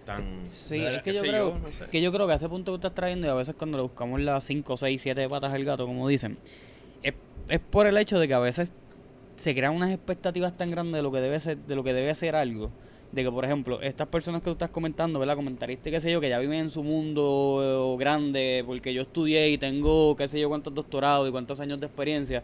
[0.06, 0.46] tan...
[0.46, 1.86] Sí, es que yo creo, no sé.
[1.86, 3.84] que yo creo que a ese punto que estás trayendo y a veces cuando le
[3.84, 6.38] buscamos las 5, 6, 7 patas al gato, como dicen,
[7.04, 7.14] es,
[7.48, 8.74] es por el hecho de que a veces
[9.38, 12.14] se crean unas expectativas tan grandes de lo que debe ser, de lo que debe
[12.16, 12.72] ser algo.
[13.12, 15.36] De que, por ejemplo, estas personas que tú estás comentando, ¿verdad?
[15.36, 19.50] Comentaristas, qué sé yo, que ya viven en su mundo eh, grande, porque yo estudié
[19.50, 22.44] y tengo, qué sé yo, cuántos doctorados y cuántos años de experiencia,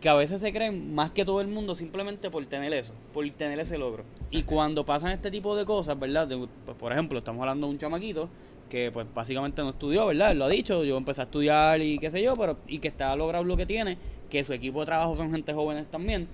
[0.00, 3.28] que a veces se creen más que todo el mundo simplemente por tener eso, por
[3.30, 4.04] tener ese logro.
[4.30, 6.28] Y cuando pasan este tipo de cosas, ¿verdad?
[6.28, 8.28] De- pues, por ejemplo, estamos hablando de un chamaquito
[8.70, 10.30] que pues básicamente no estudió, ¿verdad?
[10.32, 12.88] Él lo ha dicho, yo empecé a estudiar y qué sé yo, pero y que
[12.88, 13.96] está logrado lo que tiene,
[14.30, 16.28] que su equipo de trabajo son gente jóvenes también.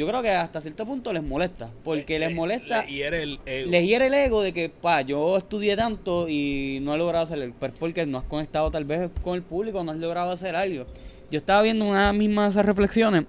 [0.00, 3.38] Yo creo que hasta cierto punto les molesta, porque les Le- molesta, le hiere el
[3.44, 3.70] ego.
[3.70, 7.52] les hiere el ego de que, pa, yo estudié tanto y no he logrado hacer
[7.60, 10.56] pero es porque no has conectado tal vez con el público, no has logrado hacer
[10.56, 10.86] algo.
[11.30, 13.26] Yo estaba viendo una misma de esas reflexiones,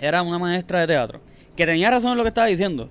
[0.00, 1.20] era una maestra de teatro,
[1.54, 2.88] que tenía razón en lo que estaba diciendo.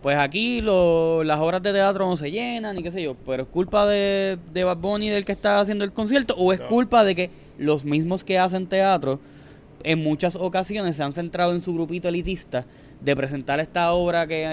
[0.00, 3.42] Pues aquí lo- las obras de teatro no se llenan y qué sé yo, pero
[3.42, 6.66] es culpa de, de Bad Bunny del que está haciendo el concierto o es No.
[6.68, 9.20] culpa de que los mismos que hacen teatro
[9.84, 12.64] en muchas ocasiones se han centrado en su grupito elitista
[13.00, 14.44] de presentar esta obra que,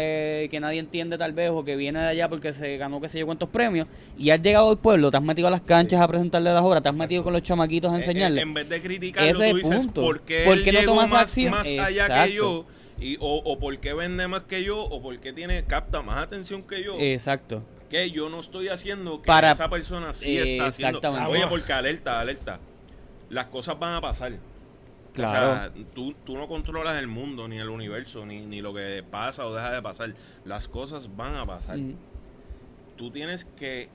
[0.43, 3.07] eh, que nadie entiende tal vez o que viene de allá porque se ganó qué
[3.07, 3.87] sé yo cuántos premios
[4.17, 6.81] y has llegado al pueblo, te has metido a las canchas a presentarle las obras,
[6.81, 8.41] te has metido con los chamaquitos a En- enseñarles.
[8.41, 10.01] En, en vez de criticarlo, Ese tú dices, punto.
[10.01, 11.51] ¿por qué, ¿Por él qué no llegó tomas más, acción?
[11.51, 12.23] más allá Exacto.
[12.25, 12.65] que yo?
[13.01, 16.17] Y, o, o por qué vende más que yo, o por qué tiene, capta más
[16.23, 17.63] atención que yo, Exacto.
[17.89, 20.97] que yo no estoy haciendo, que Para- esa persona sí está haciendo.
[20.97, 21.31] Exactamente.
[21.37, 22.59] Oye, porque alerta, alerta.
[23.29, 24.33] Las cosas van a pasar.
[25.13, 25.51] Claro.
[25.51, 29.03] O sea, tú, tú no controlas el mundo, ni el universo, ni, ni lo que
[29.09, 30.13] pasa o deja de pasar.
[30.45, 31.77] Las cosas van a pasar.
[31.79, 31.95] Ujú.
[32.95, 33.89] Tú tienes que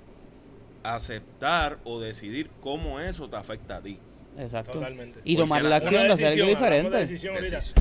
[0.83, 3.99] aceptar o decidir cómo eso te afecta a ti.
[4.39, 4.73] Exacto.
[4.73, 5.21] Totalmente.
[5.25, 6.97] Y tomar la- acción de hacer algo diferente.
[6.97, 7.35] decisión.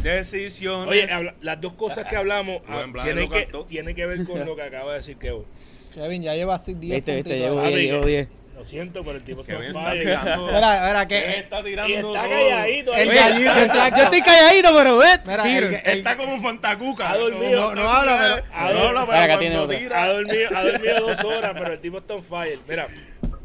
[0.04, 0.88] Decisiones.
[0.90, 4.56] Oye, habla- las dos cosas que hablamos ah, tienen que, tienen que ver con lo
[4.56, 5.46] que acaba de decir Kevo.
[5.94, 7.50] Kevin, ya lleva así 10 Viste, viste, puntitos.
[7.50, 7.92] llevo Ah, 10, Miguel.
[7.94, 8.28] llevo 10.
[8.64, 10.02] Lo siento, pero el tipo está on está fire.
[10.04, 10.46] tirando.
[10.54, 11.90] Mira, mira, que está tirando.
[11.90, 12.94] Y está calladito.
[12.94, 13.16] el ahí.
[13.18, 13.98] gallito, exacto.
[13.98, 15.08] Yo estoy calladito, pero ve.
[15.26, 15.68] Mira, tiro.
[15.68, 17.10] el, el- Está como un fantacuca.
[17.12, 17.62] Ha dormido.
[17.62, 18.88] No, no habla, pero- Ha dormido.
[18.88, 19.80] habla, Acá pero tiene cuando otra.
[19.80, 20.04] tira.
[20.04, 22.60] Ha dormido, ha dormido dos horas, pero el tipo está on fire.
[22.68, 22.88] Mira,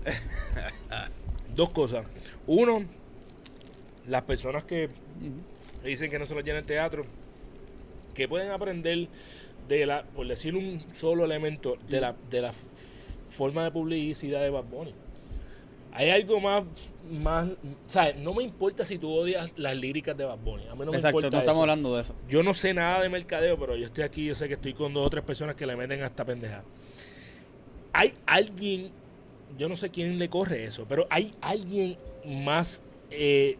[1.54, 2.04] dos cosas.
[2.46, 2.84] Uno,
[4.06, 4.88] las personas que
[5.84, 7.04] dicen que no se lo llena el teatro,
[8.14, 9.08] que pueden aprender
[9.68, 12.52] de la, por decir un solo elemento, de la, de la
[13.28, 14.94] forma de publicidad de Bad Bunny.
[15.92, 16.64] Hay algo más,
[17.10, 17.48] más,
[17.86, 18.16] ¿sabes?
[18.16, 20.66] No me importa si tú odias las líricas de Bad Bunny.
[20.68, 21.62] A mí no me Exacto, importa no estamos eso.
[21.62, 22.14] hablando de eso.
[22.28, 24.92] Yo no sé nada de mercadeo, pero yo estoy aquí, yo sé que estoy con
[24.94, 26.62] dos o tres personas que le meten hasta pendeja.
[27.92, 28.90] Hay alguien,
[29.56, 33.56] yo no sé quién le corre eso, pero hay alguien más eh,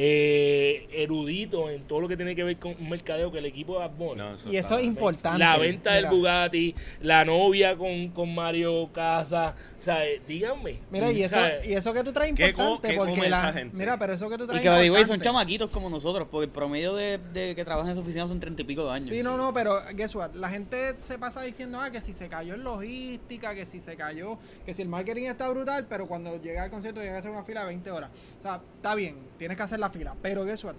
[0.00, 3.78] eh, erudito en todo lo que tiene que ver con mercadeo que el equipo de
[3.80, 4.18] Bad Bunny.
[4.18, 5.40] No, eso y eso es importante.
[5.40, 10.24] La venta del Bugatti, la novia con, con Mario Casa, ¿sabes?
[10.24, 10.78] Díganme.
[10.92, 11.66] Mira, y eso, ¿sabes?
[11.66, 13.76] y eso que tú traes ¿Qué importante, qué porque la, gente?
[13.76, 16.28] mira, pero eso que tú Y traes que by the way, son chamaquitos como nosotros,
[16.30, 18.92] porque el promedio de, de que trabajan en esa oficina son treinta y pico de
[18.92, 19.08] años.
[19.08, 20.32] Sí, no, no, pero guess what?
[20.34, 23.96] La gente se pasa diciendo, ah, que si se cayó en logística, que si se
[23.96, 27.32] cayó, que si el marketing está brutal, pero cuando llega al concierto tiene que hacer
[27.32, 28.10] una fila de 20 horas.
[28.38, 30.76] O sea, está bien, tienes que hacer la fila, pero guess what?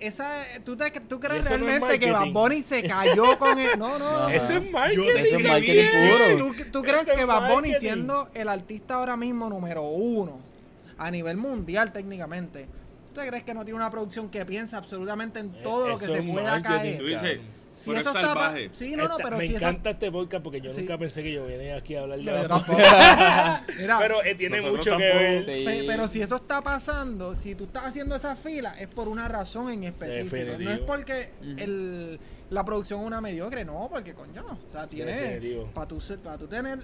[0.00, 2.28] Esa, ¿tú, te, ¿Tú crees eso no es realmente que Bad.
[2.32, 3.70] Bunny se cayó con él?
[3.78, 4.28] No, no, no.
[4.28, 5.10] Eso es marketing.
[5.16, 6.36] Eso es marketing puro.
[6.38, 10.38] ¿Tú, tú crees que Bad Bunny, siendo el artista ahora mismo número uno
[10.98, 12.68] a nivel mundial técnicamente,
[13.12, 16.14] ¿tú crees que no tiene una producción que piensa absolutamente en todo lo que Eso
[16.14, 16.98] se pueda marketing, caer?
[16.98, 17.40] Tú dices,
[17.78, 18.68] si Pero eso es está salvaje.
[18.72, 20.80] Sí, no, no, pero me si eso- encanta este podcast porque yo Sí.
[20.80, 22.64] nunca pensé que yo venía aquí a hablar de No.
[23.80, 25.18] Mira, Pero eh, tiene mucho que tampoco.
[25.18, 25.44] ver.
[25.44, 25.64] Sí.
[25.64, 29.28] Pe- Pero si eso está pasando, si tú estás haciendo esa fila, es por una
[29.28, 30.34] razón en específico.
[30.36, 30.70] Definitivo.
[30.70, 32.18] No es porque el,
[32.50, 35.40] la producción es una mediocre, no, porque coño, o sea, tiene
[35.74, 36.80] para tú, pa' tú tener,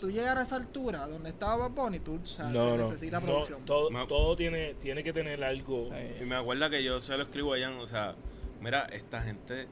[0.00, 3.18] tú llegar a esa altura donde estaba Bunny, tú, o sea, No, se no, necesita
[3.20, 3.64] no, producción.
[3.64, 5.90] todo, todo tiene, tiene que tener algo.
[6.20, 8.14] Y me acuerda que yo se lo escribo a Jan, o sea,
[8.60, 9.66] mira, esta gente,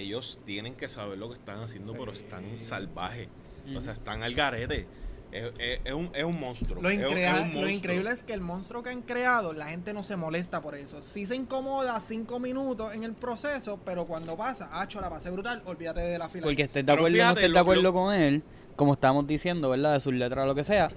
[0.00, 3.28] ellos tienen que saber lo que están haciendo, pero están salvajes.
[3.76, 4.86] O sea, están al garete.
[5.32, 6.80] Es, es- es un, es un monstruo.
[6.80, 9.66] Lo, es- es un increa- lo increíble es que el monstruo que han creado, la
[9.66, 11.02] gente no se molesta por eso.
[11.02, 15.62] Sí se incomoda cinco minutos en el proceso, pero cuando pasa, hacho, la pasé brutal,
[15.66, 16.44] olvídate de la fila.
[16.44, 18.42] Porque estés de acuerdo o no fíjate, estés de acuerdo lo- con él,
[18.76, 19.94] como estábamos diciendo, ¿verdad?
[19.94, 20.90] De sus letras o lo que sea,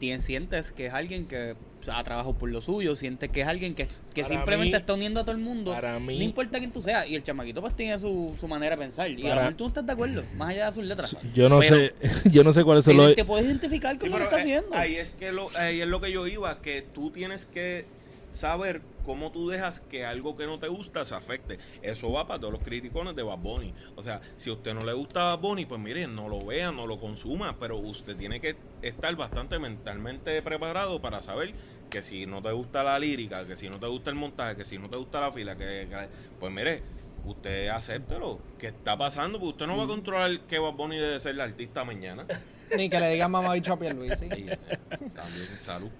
[0.00, 1.54] tien- sientes que es alguien que
[1.92, 5.20] ha trabajado por lo suyo, sientes que es alguien que, que simplemente mí- está uniendo
[5.20, 5.72] a todo el mundo.
[5.72, 7.08] para mí- no importa quién tú seas.
[7.08, 9.10] Y el chamaquito pues tiene su, su manera de pensar.
[9.10, 11.16] Y a lo mejor tú no estás de acuerdo, más allá de sus letras.
[11.34, 11.94] Yo no Pero sé,
[12.30, 13.14] yo no sé cuáles son los.
[13.14, 14.74] te, puedes identificar Sí, con lo que está eh, haciendo.
[14.76, 17.84] ahí es que lo, ahí es lo que yo iba, que tú tienes que
[18.32, 21.58] saber cómo tú dejas que algo que no te gusta se afecte.
[21.80, 23.72] Eso va para todos los criticones de Bad Bunny.
[23.94, 26.72] O sea, si a usted no le gusta Bad Bunny, pues mire, no lo vea,
[26.72, 31.54] no lo consuma, pero usted tiene que estar bastante mentalmente preparado para saber
[31.90, 34.64] que si no te gusta la lírica, que si no te gusta el montaje, que
[34.64, 36.08] si no te gusta la fila, que, que-
[36.40, 36.82] pues mire,
[37.24, 41.18] usted acéptelo, que está pasando, porque usted no va a controlar que Bad Bunny debe
[41.20, 42.26] ser el artista mañana.
[42.76, 44.24] Ni que le digan mamá bicho a Pierluisi.
[44.34, 45.90] Y también salud.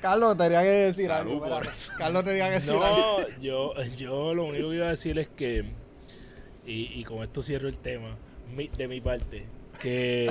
[0.00, 1.60] Carlos tenía que decir Salud algo.
[1.98, 3.20] Carlos tenía que decir algo.
[3.20, 5.64] No, yo, yo lo único que iba a decir es que,
[6.66, 8.16] y, y con esto cierro el tema,
[8.54, 9.46] mi- de mi parte,
[9.80, 10.30] que,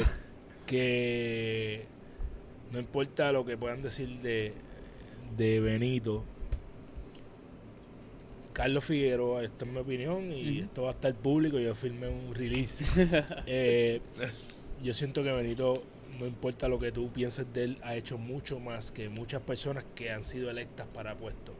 [0.66, 1.86] que
[2.72, 4.54] no importa lo que puedan decir de,
[5.38, 6.24] de Benito,
[8.56, 12.34] Carlos Figueroa, esto es mi opinión y esto va a estar público, yo firmé un
[12.34, 12.86] release.
[13.48, 14.02] Eh,
[14.82, 15.84] yo siento que Benito,
[16.20, 19.84] no importa lo que tú pienses de él, ha hecho mucho más que muchas personas
[19.94, 21.54] que han sido electas para puestos.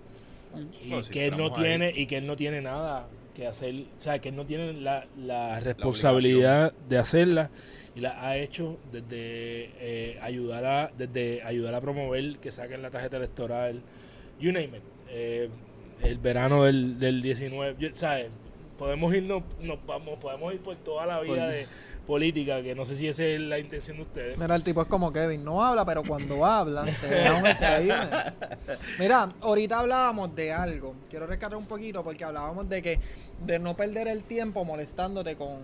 [0.84, 1.62] Y si que él no ahí.
[1.62, 5.06] tiene, y que él no tiene nada que hacer, o sea, que no tiene la,
[5.18, 7.52] la responsabilidad de hacerla
[7.96, 12.90] y la ha hecho desde eh, ayudar a, desde ayudar a promover que saquen la
[12.90, 13.82] tarjeta electoral,
[14.40, 14.84] you name it.
[15.10, 15.50] Eh,
[16.02, 18.28] el verano del, del 19, yo- ¿sabes?
[18.78, 21.68] Podemos irnos, nos vamos, podemos ir por toda la vida Por- de
[22.06, 24.38] política, que no sé si esa es la intención de ustedes.
[24.38, 28.34] Mira, el tipo es como Kevin, no habla, pero cuando habla, te deja.
[29.00, 30.94] Mira, ahorita hablábamos de algo.
[31.10, 33.00] Quiero rescatar un poquito porque hablábamos de que
[33.46, 35.58] de no perder el tiempo molestándote con,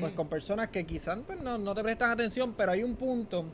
[0.00, 3.44] pues, con personas que quizás pues, no, no te prestan atención, pero hay un punto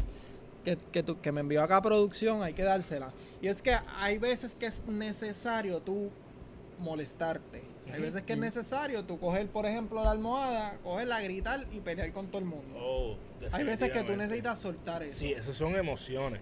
[0.65, 3.11] que, que, tú- que me envió acá a producción, hay que dársela.
[3.43, 6.11] Y es que hay veces que es necesario tú
[6.79, 7.63] molestarte.
[7.91, 12.13] Hay veces que es necesario tú coger, por ejemplo, la almohada, cogerla, gritar y pelear
[12.13, 12.79] con todo el mundo.
[12.79, 13.17] Oh,
[13.51, 15.19] Hay veces que tú necesitas soltar eso.
[15.19, 16.41] Sí, esas son emociones.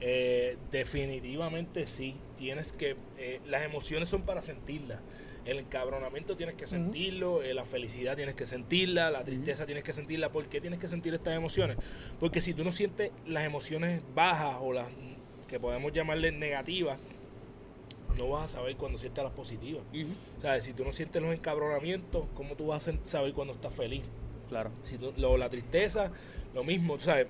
[0.00, 2.16] Eh, definitivamente sí.
[2.36, 2.96] Tienes que.
[3.18, 5.00] eh, las emociones son para sentirlas.
[5.46, 9.92] El encabronamiento tienes que sentirlo, eh, la felicidad tienes que sentirla, la tristeza tienes que
[9.92, 10.30] sentirla.
[10.30, 11.76] ¿Por qué tienes que sentir estas emociones?
[12.18, 14.88] Porque si tú no sientes las emociones bajas o las
[15.46, 16.98] que podemos llamarle negativas,
[18.16, 19.82] no vas a saber cuando sientes las positivas.
[20.38, 23.72] O sea, si tú no sientes los encabronamientos, ¿cómo tú vas a saber cuando estás
[23.74, 24.02] feliz?
[24.48, 24.70] Claro.
[24.82, 26.10] Si tú- lo- la tristeza,
[26.54, 27.26] lo mismo, tú ¿sabes?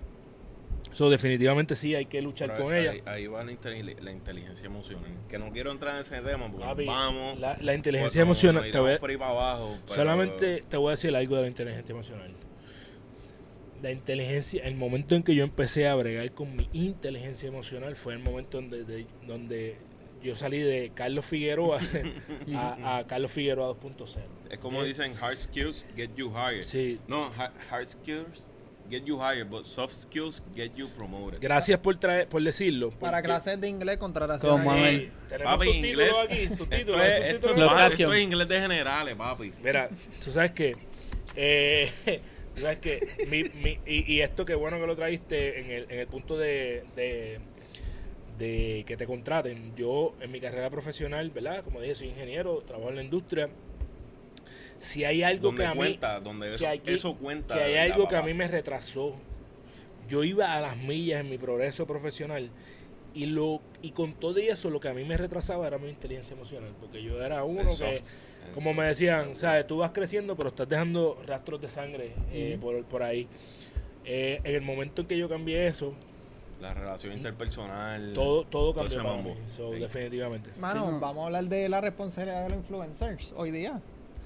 [0.92, 2.90] So, definitivamente sí hay que luchar Pero con ahí, ella.
[2.92, 5.11] Ahí, ahí va la, inteli- la inteligencia emocional.
[5.29, 7.38] Que no quiero entrar en ese tema porque Papi, vamos.
[7.38, 8.70] la, la inteligencia pues, nos- emocional.
[8.70, 9.77] te voy por ahí para abajo.
[9.87, 12.31] solamente te voy a decir algo de la inteligencia emocional.
[13.83, 18.14] La inteligencia, el momento en que yo empecé a bregar con mi inteligencia emocional fue
[18.14, 19.77] el momento donde, de- donde
[20.22, 21.79] yo salí de Carlos Figueroa
[22.55, 24.18] a, a Carlos Figueroa 2.0.
[24.50, 26.62] Es como Eh, dicen: hard skills get you hired.
[26.62, 28.48] Sí, No, ha- hard skills
[28.88, 31.40] get you hired, but soft skills get you promoted.
[31.40, 32.90] gracias por traer, por decirlo.
[32.90, 34.59] Para clases de inglés, contratación.
[34.59, 34.81] Como ahí.
[34.85, 35.11] a Sí, ver.
[35.29, 36.16] tenemos Papi, subtítulos inglés.
[36.48, 39.52] aquí, subtítulos, Esto es, esto, es esto es inglés de generales, papi.
[39.62, 39.88] Mira,
[40.24, 40.76] tú sabes que,
[41.35, 41.90] eh,
[42.55, 45.87] tú sabes que, mi, mi- y, y esto que bueno que lo traíste en el,
[45.90, 47.40] en el punto de, de,
[48.38, 49.75] de que te contraten.
[49.77, 51.64] Yo en mi carrera profesional, ¿verdad?
[51.64, 53.49] Como dije, soy ingeniero, trabajo en la industria.
[54.79, 57.55] Si hay algo que a mí, cuenta, donde eso, que hay, eso cuenta.
[57.55, 59.14] que hay algo que a mí me retrasó.
[60.09, 62.51] Yo iba a las millas en mi progreso profesional
[63.16, 66.35] y lo y con todo eso lo que a mí me retrasaba era mi inteligencia
[66.35, 68.14] emocional, porque yo era uno El que soft,
[68.53, 69.66] como me decían, ¿sabes?
[69.66, 73.26] Tú vas creciendo, pero estás dejando rastros de sangre eh, por, por ahí.
[74.05, 75.95] Eh, en el momento en que yo cambié eso,
[76.61, 78.12] La relación interpersonal.
[78.14, 79.34] todo, todo cambió ese para mambo.
[79.34, 79.40] mí.
[79.46, 79.80] So, Sí.
[79.80, 80.50] definitivamente.
[80.59, 81.00] Mano, Sí, no.
[81.00, 83.80] vamos a hablar de la responsabilidad de los influencers hoy día.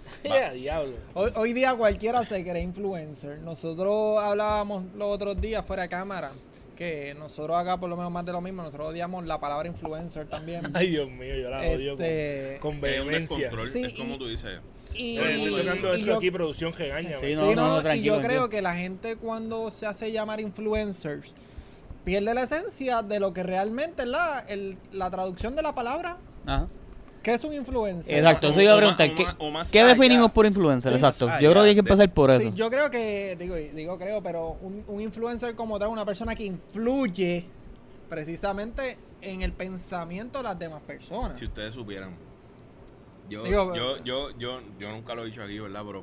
[0.24, 0.94] Ya, diablo.
[1.14, 3.38] Hoy, hoy día cualquiera se cree influencer.
[3.40, 6.32] Nosotros hablábamos los otros días fuera de cámara
[6.76, 10.26] que nosotros acá por lo menos más de lo mismo, nosotros odiamos la palabra influencer
[10.26, 10.62] también.
[10.74, 13.50] Ay, Dios mío, yo la odio Este, con, con vehemencia.
[13.72, 14.58] Sí, es como tú dices.
[14.94, 17.18] y, estoy tocando esto yo- aquí, producción regaña.
[17.20, 17.34] Sí, güey.
[17.36, 21.32] no, sí, no, no, y yo creo que la gente cuando se hace llamar influencers
[22.04, 26.16] pierde la esencia de lo que realmente es la, el- la traducción de la palabra.
[26.46, 26.66] Ajá.
[27.22, 28.16] ¿Qué es un influencer?
[28.18, 29.14] Exacto, eso iba a preguntar.
[29.14, 29.88] ¿Qué, más- o más qué allá.
[29.94, 30.90] definimos por influencer?
[30.92, 31.26] Sí, Exacto.
[31.40, 32.54] Yo creo que hay que empezar por Sí, eso.
[32.54, 36.44] yo creo que, digo, digo creo, pero un, un influencer como tal, una persona que
[36.44, 37.44] influye
[38.08, 41.38] precisamente en el pensamiento de las demás personas.
[41.38, 42.16] Si ustedes supieran.
[43.28, 45.82] Yo, Digo, yo, yo, yo, yo nunca lo he dicho aquí, ¿verdad?
[45.86, 46.02] Pero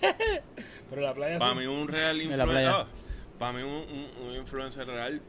[0.90, 1.58] Pero la playa para sí.
[1.60, 2.72] mí un real influencer.
[3.38, 5.20] para mí un, un- un influencer real,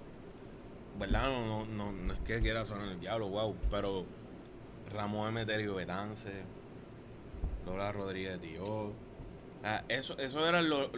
[0.99, 1.23] ¿verdad?
[1.29, 3.55] No, no, no, es que quiera sonar el diablo, wow.
[3.71, 4.05] Pero
[4.93, 6.29] Ramón Emeterio Betance,
[7.65, 8.93] Lola Rodríguez Tío.
[9.63, 10.89] Ah, eso, eso eran lo-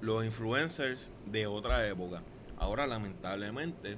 [0.00, 2.22] los influencers de otra época.
[2.58, 3.96] Ahora, lamentablemente,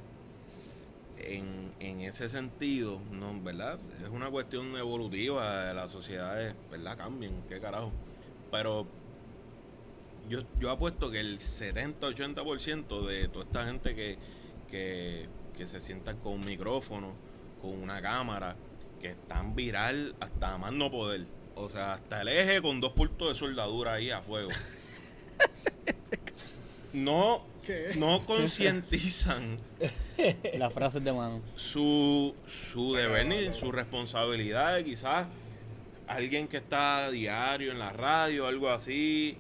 [1.18, 3.78] en, en ese sentido, no, ¿verdad?
[4.02, 6.96] Es una cuestión evolutiva, las sociedades, ¿verdad?
[6.96, 7.90] Cambian, qué carajo.
[8.50, 8.86] Pero
[10.28, 14.18] yo, yo apuesto que el 70-80% de toda esta gente que,
[14.70, 17.14] que, que se sientan con un micrófono,
[17.60, 18.56] con una cámara,
[19.00, 21.26] que están viral hasta más no poder.
[21.54, 24.50] O sea, hasta el eje con dos puntos de soldadura ahí a fuego.
[26.92, 27.92] No, ¿Qué?
[27.96, 29.58] no concientizan
[30.54, 31.42] Las frases de mano.
[31.54, 35.28] su, su deber ni su responsabilidad, quizás
[36.06, 39.36] alguien que está a diario en la radio, algo así.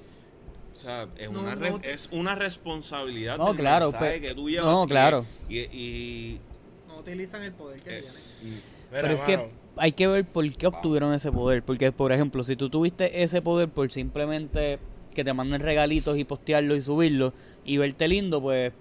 [0.74, 4.34] O sea, es, No, una, no es una responsabilidad No, del claro, mensaje pe- que
[4.34, 4.66] tú llevas.
[4.66, 5.26] no, y- claro.
[5.48, 6.40] Y, y-
[6.86, 8.62] No utilizan el poder que tienen.
[8.90, 11.62] Pero es que hay que ver por qué obtuvieron ese poder.
[11.62, 14.78] Porque, por ejemplo, si tú tuviste ese poder por simplemente
[15.14, 17.32] que te manden regalitos y postearlo y subirlo
[17.64, 18.72] y verte lindo, pues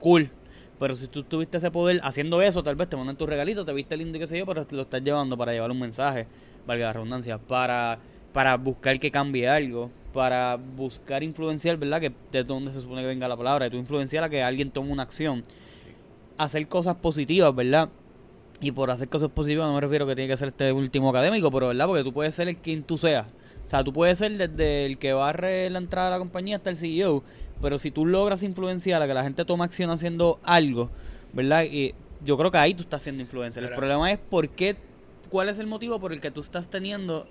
[0.00, 0.30] cool.
[0.78, 3.72] Pero si tú tuviste ese poder haciendo eso, tal vez te mandan tu regalito, te
[3.72, 6.26] viste lindo y qué sé yo, pero te lo estás llevando para llevar un mensaje,
[6.66, 7.98] valga la redundancia, para,
[8.32, 12.00] para buscar que cambie algo, para buscar influenciar, ¿verdad?
[12.00, 14.70] Que de dónde se supone que venga la palabra, de tú influenciar a que alguien
[14.70, 15.44] tome una acción.
[16.38, 17.88] Hacer cosas positivas, ¿verdad?
[18.60, 21.50] Y por hacer cosas positivas no me refiero que tiene que ser este último académico,
[21.50, 21.86] pero ¿verdad?
[21.86, 23.26] Porque tú puedes ser el quien tú seas.
[23.66, 26.70] O sea, tú puedes ser desde el que barre la entrada de la compañía hasta
[26.70, 27.22] el CEO,
[27.60, 30.90] pero si tú logras influenciar a que la gente tome acción haciendo algo,
[31.32, 31.64] ¿verdad?
[31.64, 31.94] Y
[32.24, 33.64] yo creo que ahí tú estás siendo influencer.
[33.64, 34.76] El problema es por qué,
[35.30, 37.26] cuál es el motivo por el que tú estás teniendo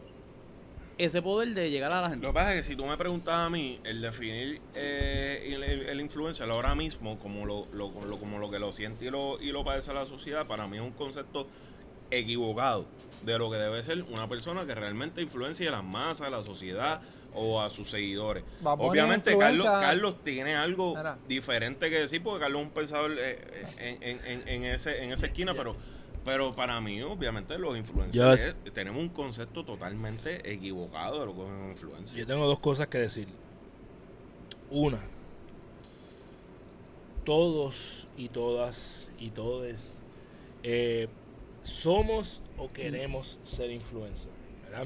[0.98, 2.26] ese poder de llegar a la gente.
[2.26, 5.64] Lo que pasa es que si tú me preguntas a mí, el definir eh, el,
[5.64, 9.10] el- el influencer ahora mismo como lo, lo- lo- como lo que lo siente y
[9.10, 11.48] lo, y lo padece la sociedad, para mí es un concepto
[12.10, 12.86] equivocado
[13.24, 16.44] de lo que debe ser una persona que realmente influencia a las masas, a la
[16.44, 17.02] sociedad
[17.34, 18.44] o a sus seguidores.
[18.90, 20.94] Obviamente Carlos, Carlos tiene algo
[21.28, 23.40] diferente que decir porque Carlos es un pensador eh,
[23.80, 25.78] eh, en, en- en- en ese, en esa esquina, pero
[26.26, 31.42] pero para mí, obviamente, los influencers es- tenemos un concepto totalmente equivocado de lo que
[31.42, 32.18] es un influencer.
[32.20, 33.28] yo tengo dos cosas que decir.
[34.70, 35.00] Una,
[37.24, 40.00] todos y todas y todes
[40.64, 41.08] eh,
[41.62, 44.32] somos o queremos ser influencers,
[44.64, 44.86] ¿verdad?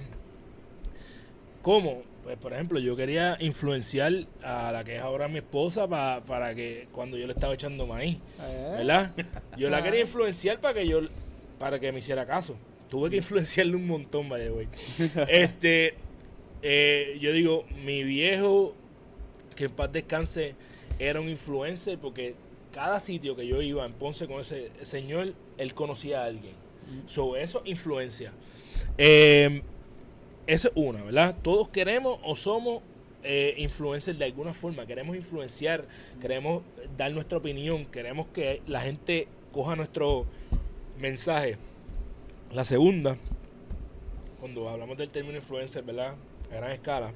[1.62, 2.04] ¿Cómo?
[2.24, 4.12] Pues, por ejemplo, yo quería influenciar
[4.44, 7.86] a la que es ahora mi esposa pa- para que cuando yo le estaba echando
[7.86, 9.14] maíz, Eh, ¿verdad?
[9.58, 11.02] Yo la quería influenciar para que yo
[11.60, 12.56] para que me hiciera caso.
[12.90, 14.68] Tuve que influenciarle un montón, vaya güey.
[15.28, 15.96] Este,
[16.62, 18.76] eh, yo digo, mi viejo,
[19.56, 20.56] que en paz descanse,
[21.00, 22.36] era un influencer porque
[22.72, 26.54] cada sitio que yo iba en Ponce con ese señor, él conocía a alguien.
[27.08, 28.32] So, eso influencia.
[28.98, 29.62] Eh,
[30.48, 31.36] eso es una, ¿verdad?
[31.42, 32.82] Todos queremos o somos
[33.24, 34.86] eh, influencers de alguna forma.
[34.86, 35.86] Queremos influenciar,
[36.22, 36.62] queremos
[36.96, 40.26] dar nuestra opinión, queremos que la gente coja nuestro
[41.00, 41.58] mensaje.
[42.54, 43.18] La segunda,
[44.40, 46.16] cuando hablamos del término influencer, ¿verdad?
[46.52, 47.12] A gran escala,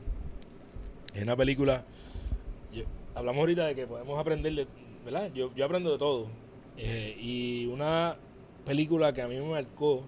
[1.13, 1.83] es una película.
[3.15, 4.67] hablamos ahorita de que podemos aprender, de,
[5.05, 5.31] ¿verdad?
[5.33, 6.27] Yo, yo aprendo de todo.
[6.77, 8.17] Eh, y una
[8.65, 10.03] película que a mí me marcó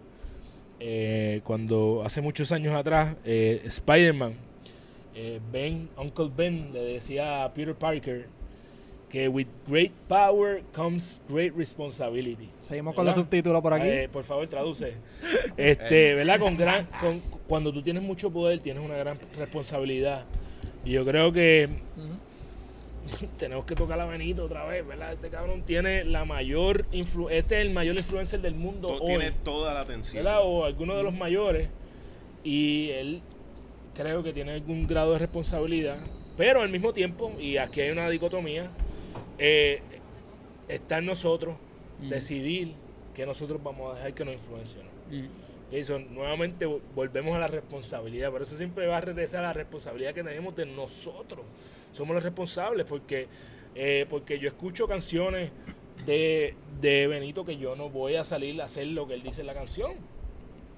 [0.80, 4.34] eh, cuando hace muchos años atrás, eh, Spider-Man,
[5.14, 8.28] eh, Ben, Uncle Ben le decía a Peter Parker
[9.12, 12.50] que with great power comes great responsibility.
[12.62, 13.18] Seguimos con ¿Verdad?
[13.18, 13.88] los subtítulos por aquí.
[13.88, 14.94] Eh, por favor, traduce.
[15.58, 16.40] Este, ¿verdad?
[16.40, 20.26] Con gran, con, cuando tú tienes mucho poder, tienes una gran responsabilidad.
[20.86, 21.68] Y yo creo que
[23.38, 25.14] tenemos que tocar a Benito otra vez, ¿verdad?
[25.14, 29.08] Este cabrón tiene la mayor influ este es el mayor influencer del mundo To- hoy,
[29.08, 30.24] tiene toda la atención.
[30.24, 30.40] ¿verdad?
[30.44, 31.68] O alguno de los mayores.
[32.44, 33.22] Y él
[33.94, 35.98] creo que tiene algún grado de responsabilidad,
[36.38, 38.70] pero al mismo tiempo, y aquí hay una dicotomía,
[39.42, 39.82] eh,
[40.70, 41.56] está en nosotros
[42.00, 42.10] Mm.
[42.10, 42.74] decidir
[43.14, 44.86] que nosotros vamos a dejar que nos influencien.
[45.12, 45.26] Mm.
[45.74, 49.54] Eso, nuevamente vo- volvemos a la responsabilidad, por eso siempre va a regresar a la
[49.54, 51.46] responsabilidad que tenemos de nosotros.
[51.94, 53.28] Somos los responsables porque,
[53.76, 55.52] eh, porque yo escucho canciones
[56.06, 59.42] de, de Benito que yo no voy a salir a hacer lo que él dice
[59.42, 59.92] en la canción.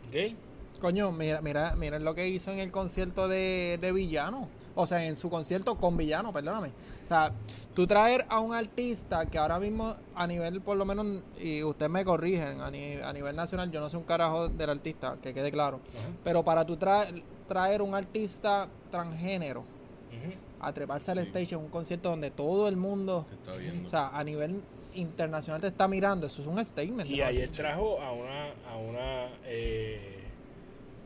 [0.09, 0.33] ¿Ok?
[0.81, 4.49] Coño, mira, mira, miren lo que hizo en el concierto de, de Villano.
[4.75, 6.69] O sea, en su concierto con Villano, perdóname.
[7.05, 7.31] O sea,
[7.75, 11.91] tú traer a un artista que ahora mismo a nivel, por lo menos, y ustedes
[11.91, 15.33] me corrigen, a, ni- a nivel nacional, yo no sé un carajo del artista, que
[15.33, 15.79] quede claro.
[16.23, 20.33] Pero para tú traer, traer un artista transgénero Ujú.
[20.59, 23.87] a treparse al stage en un concierto donde todo el mundo, Te está viendo.
[23.87, 24.63] o sea, a nivel
[24.95, 27.09] internacional te está mirando, eso es un statement.
[27.09, 30.22] Y ayer trajo a una, a una eh,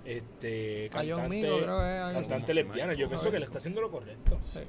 [0.07, 2.93] este, cantante, Migo, creo que es algo cantante lesbiana.
[2.93, 4.37] Yo pienso que le está haciendo lo correcto.
[4.53, 4.59] Sí.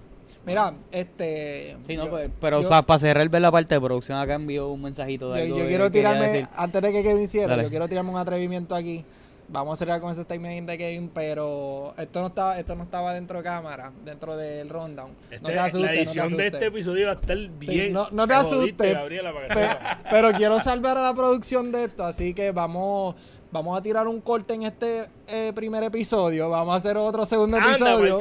[0.45, 1.76] Mira, este.
[1.86, 4.82] Sí, no, yo- pues, pero para cerrar ver la parte de producción acá envió un
[4.82, 6.49] mensajito de Yo, algo yo quiero tirarme, decir.
[6.57, 7.62] antes de que Kevin cierre, Dale.
[7.64, 9.05] yo quiero tirarme un atrevimiento aquí.
[9.51, 13.14] Vamos a cerrar con ese statement de Kevin, pero esto no estaba, esto no estaba
[13.14, 15.11] dentro de cámara, dentro del rundown.
[15.30, 17.93] Este- no te asustes, la edición no te de este episodio va a estar bien.
[17.95, 18.95] no- no te asustes.
[18.95, 20.01] Gabriela, para que Pe- sepa.
[20.11, 23.14] pero quiero salvar a la producción de esto, así que vamos,
[23.51, 26.49] vamos a tirar un corte en este eh, primer episodio.
[26.49, 28.20] Vamos a hacer otro segundo Anda, episodio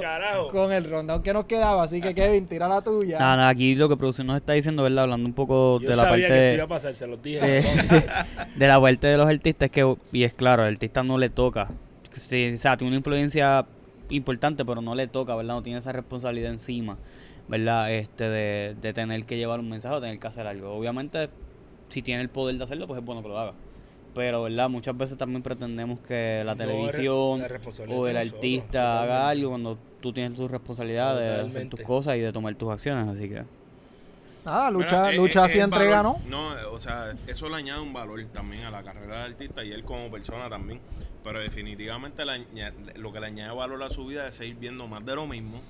[0.51, 1.83] con el rundown que nos quedaba.
[1.83, 3.19] Así que Kevin, tira la tuya.
[3.19, 5.03] Nada, nada, aquí lo que producción nos está diciendo, ¿verdad?
[5.03, 7.07] Hablando un poco Yo de la sabía parte que esto iba de, a pasar, se
[7.07, 7.39] los dije.
[7.39, 7.61] de,
[8.55, 11.69] de la parte de los artistas, que, y es claro, al artista no le toca.
[12.15, 13.65] Sí, o sea, tiene una influencia
[14.09, 15.55] importante, pero no le toca, ¿verdad?
[15.55, 16.97] No tiene esa responsabilidad encima,
[17.47, 17.91] ¿verdad?
[17.93, 20.73] Este, de, de tener que llevar un mensaje o tener que hacer algo.
[20.73, 21.29] Obviamente,
[21.89, 23.53] si tiene el poder de hacerlo, pues es bueno que lo haga.
[24.17, 24.67] Pero, ¿verdad?
[24.69, 29.49] Muchas veces también pretendemos que la No, televisión la o el nosotros, artista haga algo
[29.51, 33.29] cuando tú tienes tu responsabilidad de hacer tus cosas y de tomar tus acciones, así
[33.29, 33.43] que...
[34.45, 36.53] Nada, lucha, Bueno, eh, lucha eh, así entrega, valor- ¿no?
[36.55, 39.71] No, o sea, eso le añade un valor también a la carrera del artista y
[39.71, 40.79] él como persona también.
[41.23, 42.45] Pero definitivamente le
[42.95, 45.61] lo que le añade valor a su vida es seguir viendo más de lo mismo.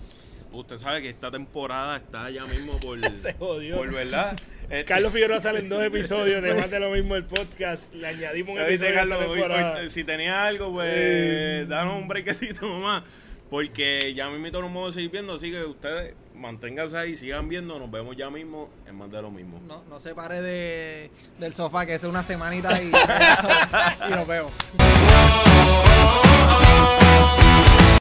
[0.51, 3.77] Usted sabe que esta temporada está ya mismo por, Se jodió.
[3.77, 4.35] por verdad.
[4.63, 7.93] Este- Carlos Figueroa sale en dos episodios, de más de lo mismo el podcast.
[7.93, 13.03] Le añadimos un episodio Carlos, hoy- hoy, si tenía algo, pues danos un brequecito más.
[13.49, 17.79] Porque ya mismo no vamos a seguir viendo, así que ustedes manténganse ahí, sigan viendo,
[17.79, 19.61] nos vemos ya mismo en más de lo mismo.
[19.65, 22.87] No, no se pare de, del sofá, que es una semanita y,
[24.07, 24.51] y nos vemos.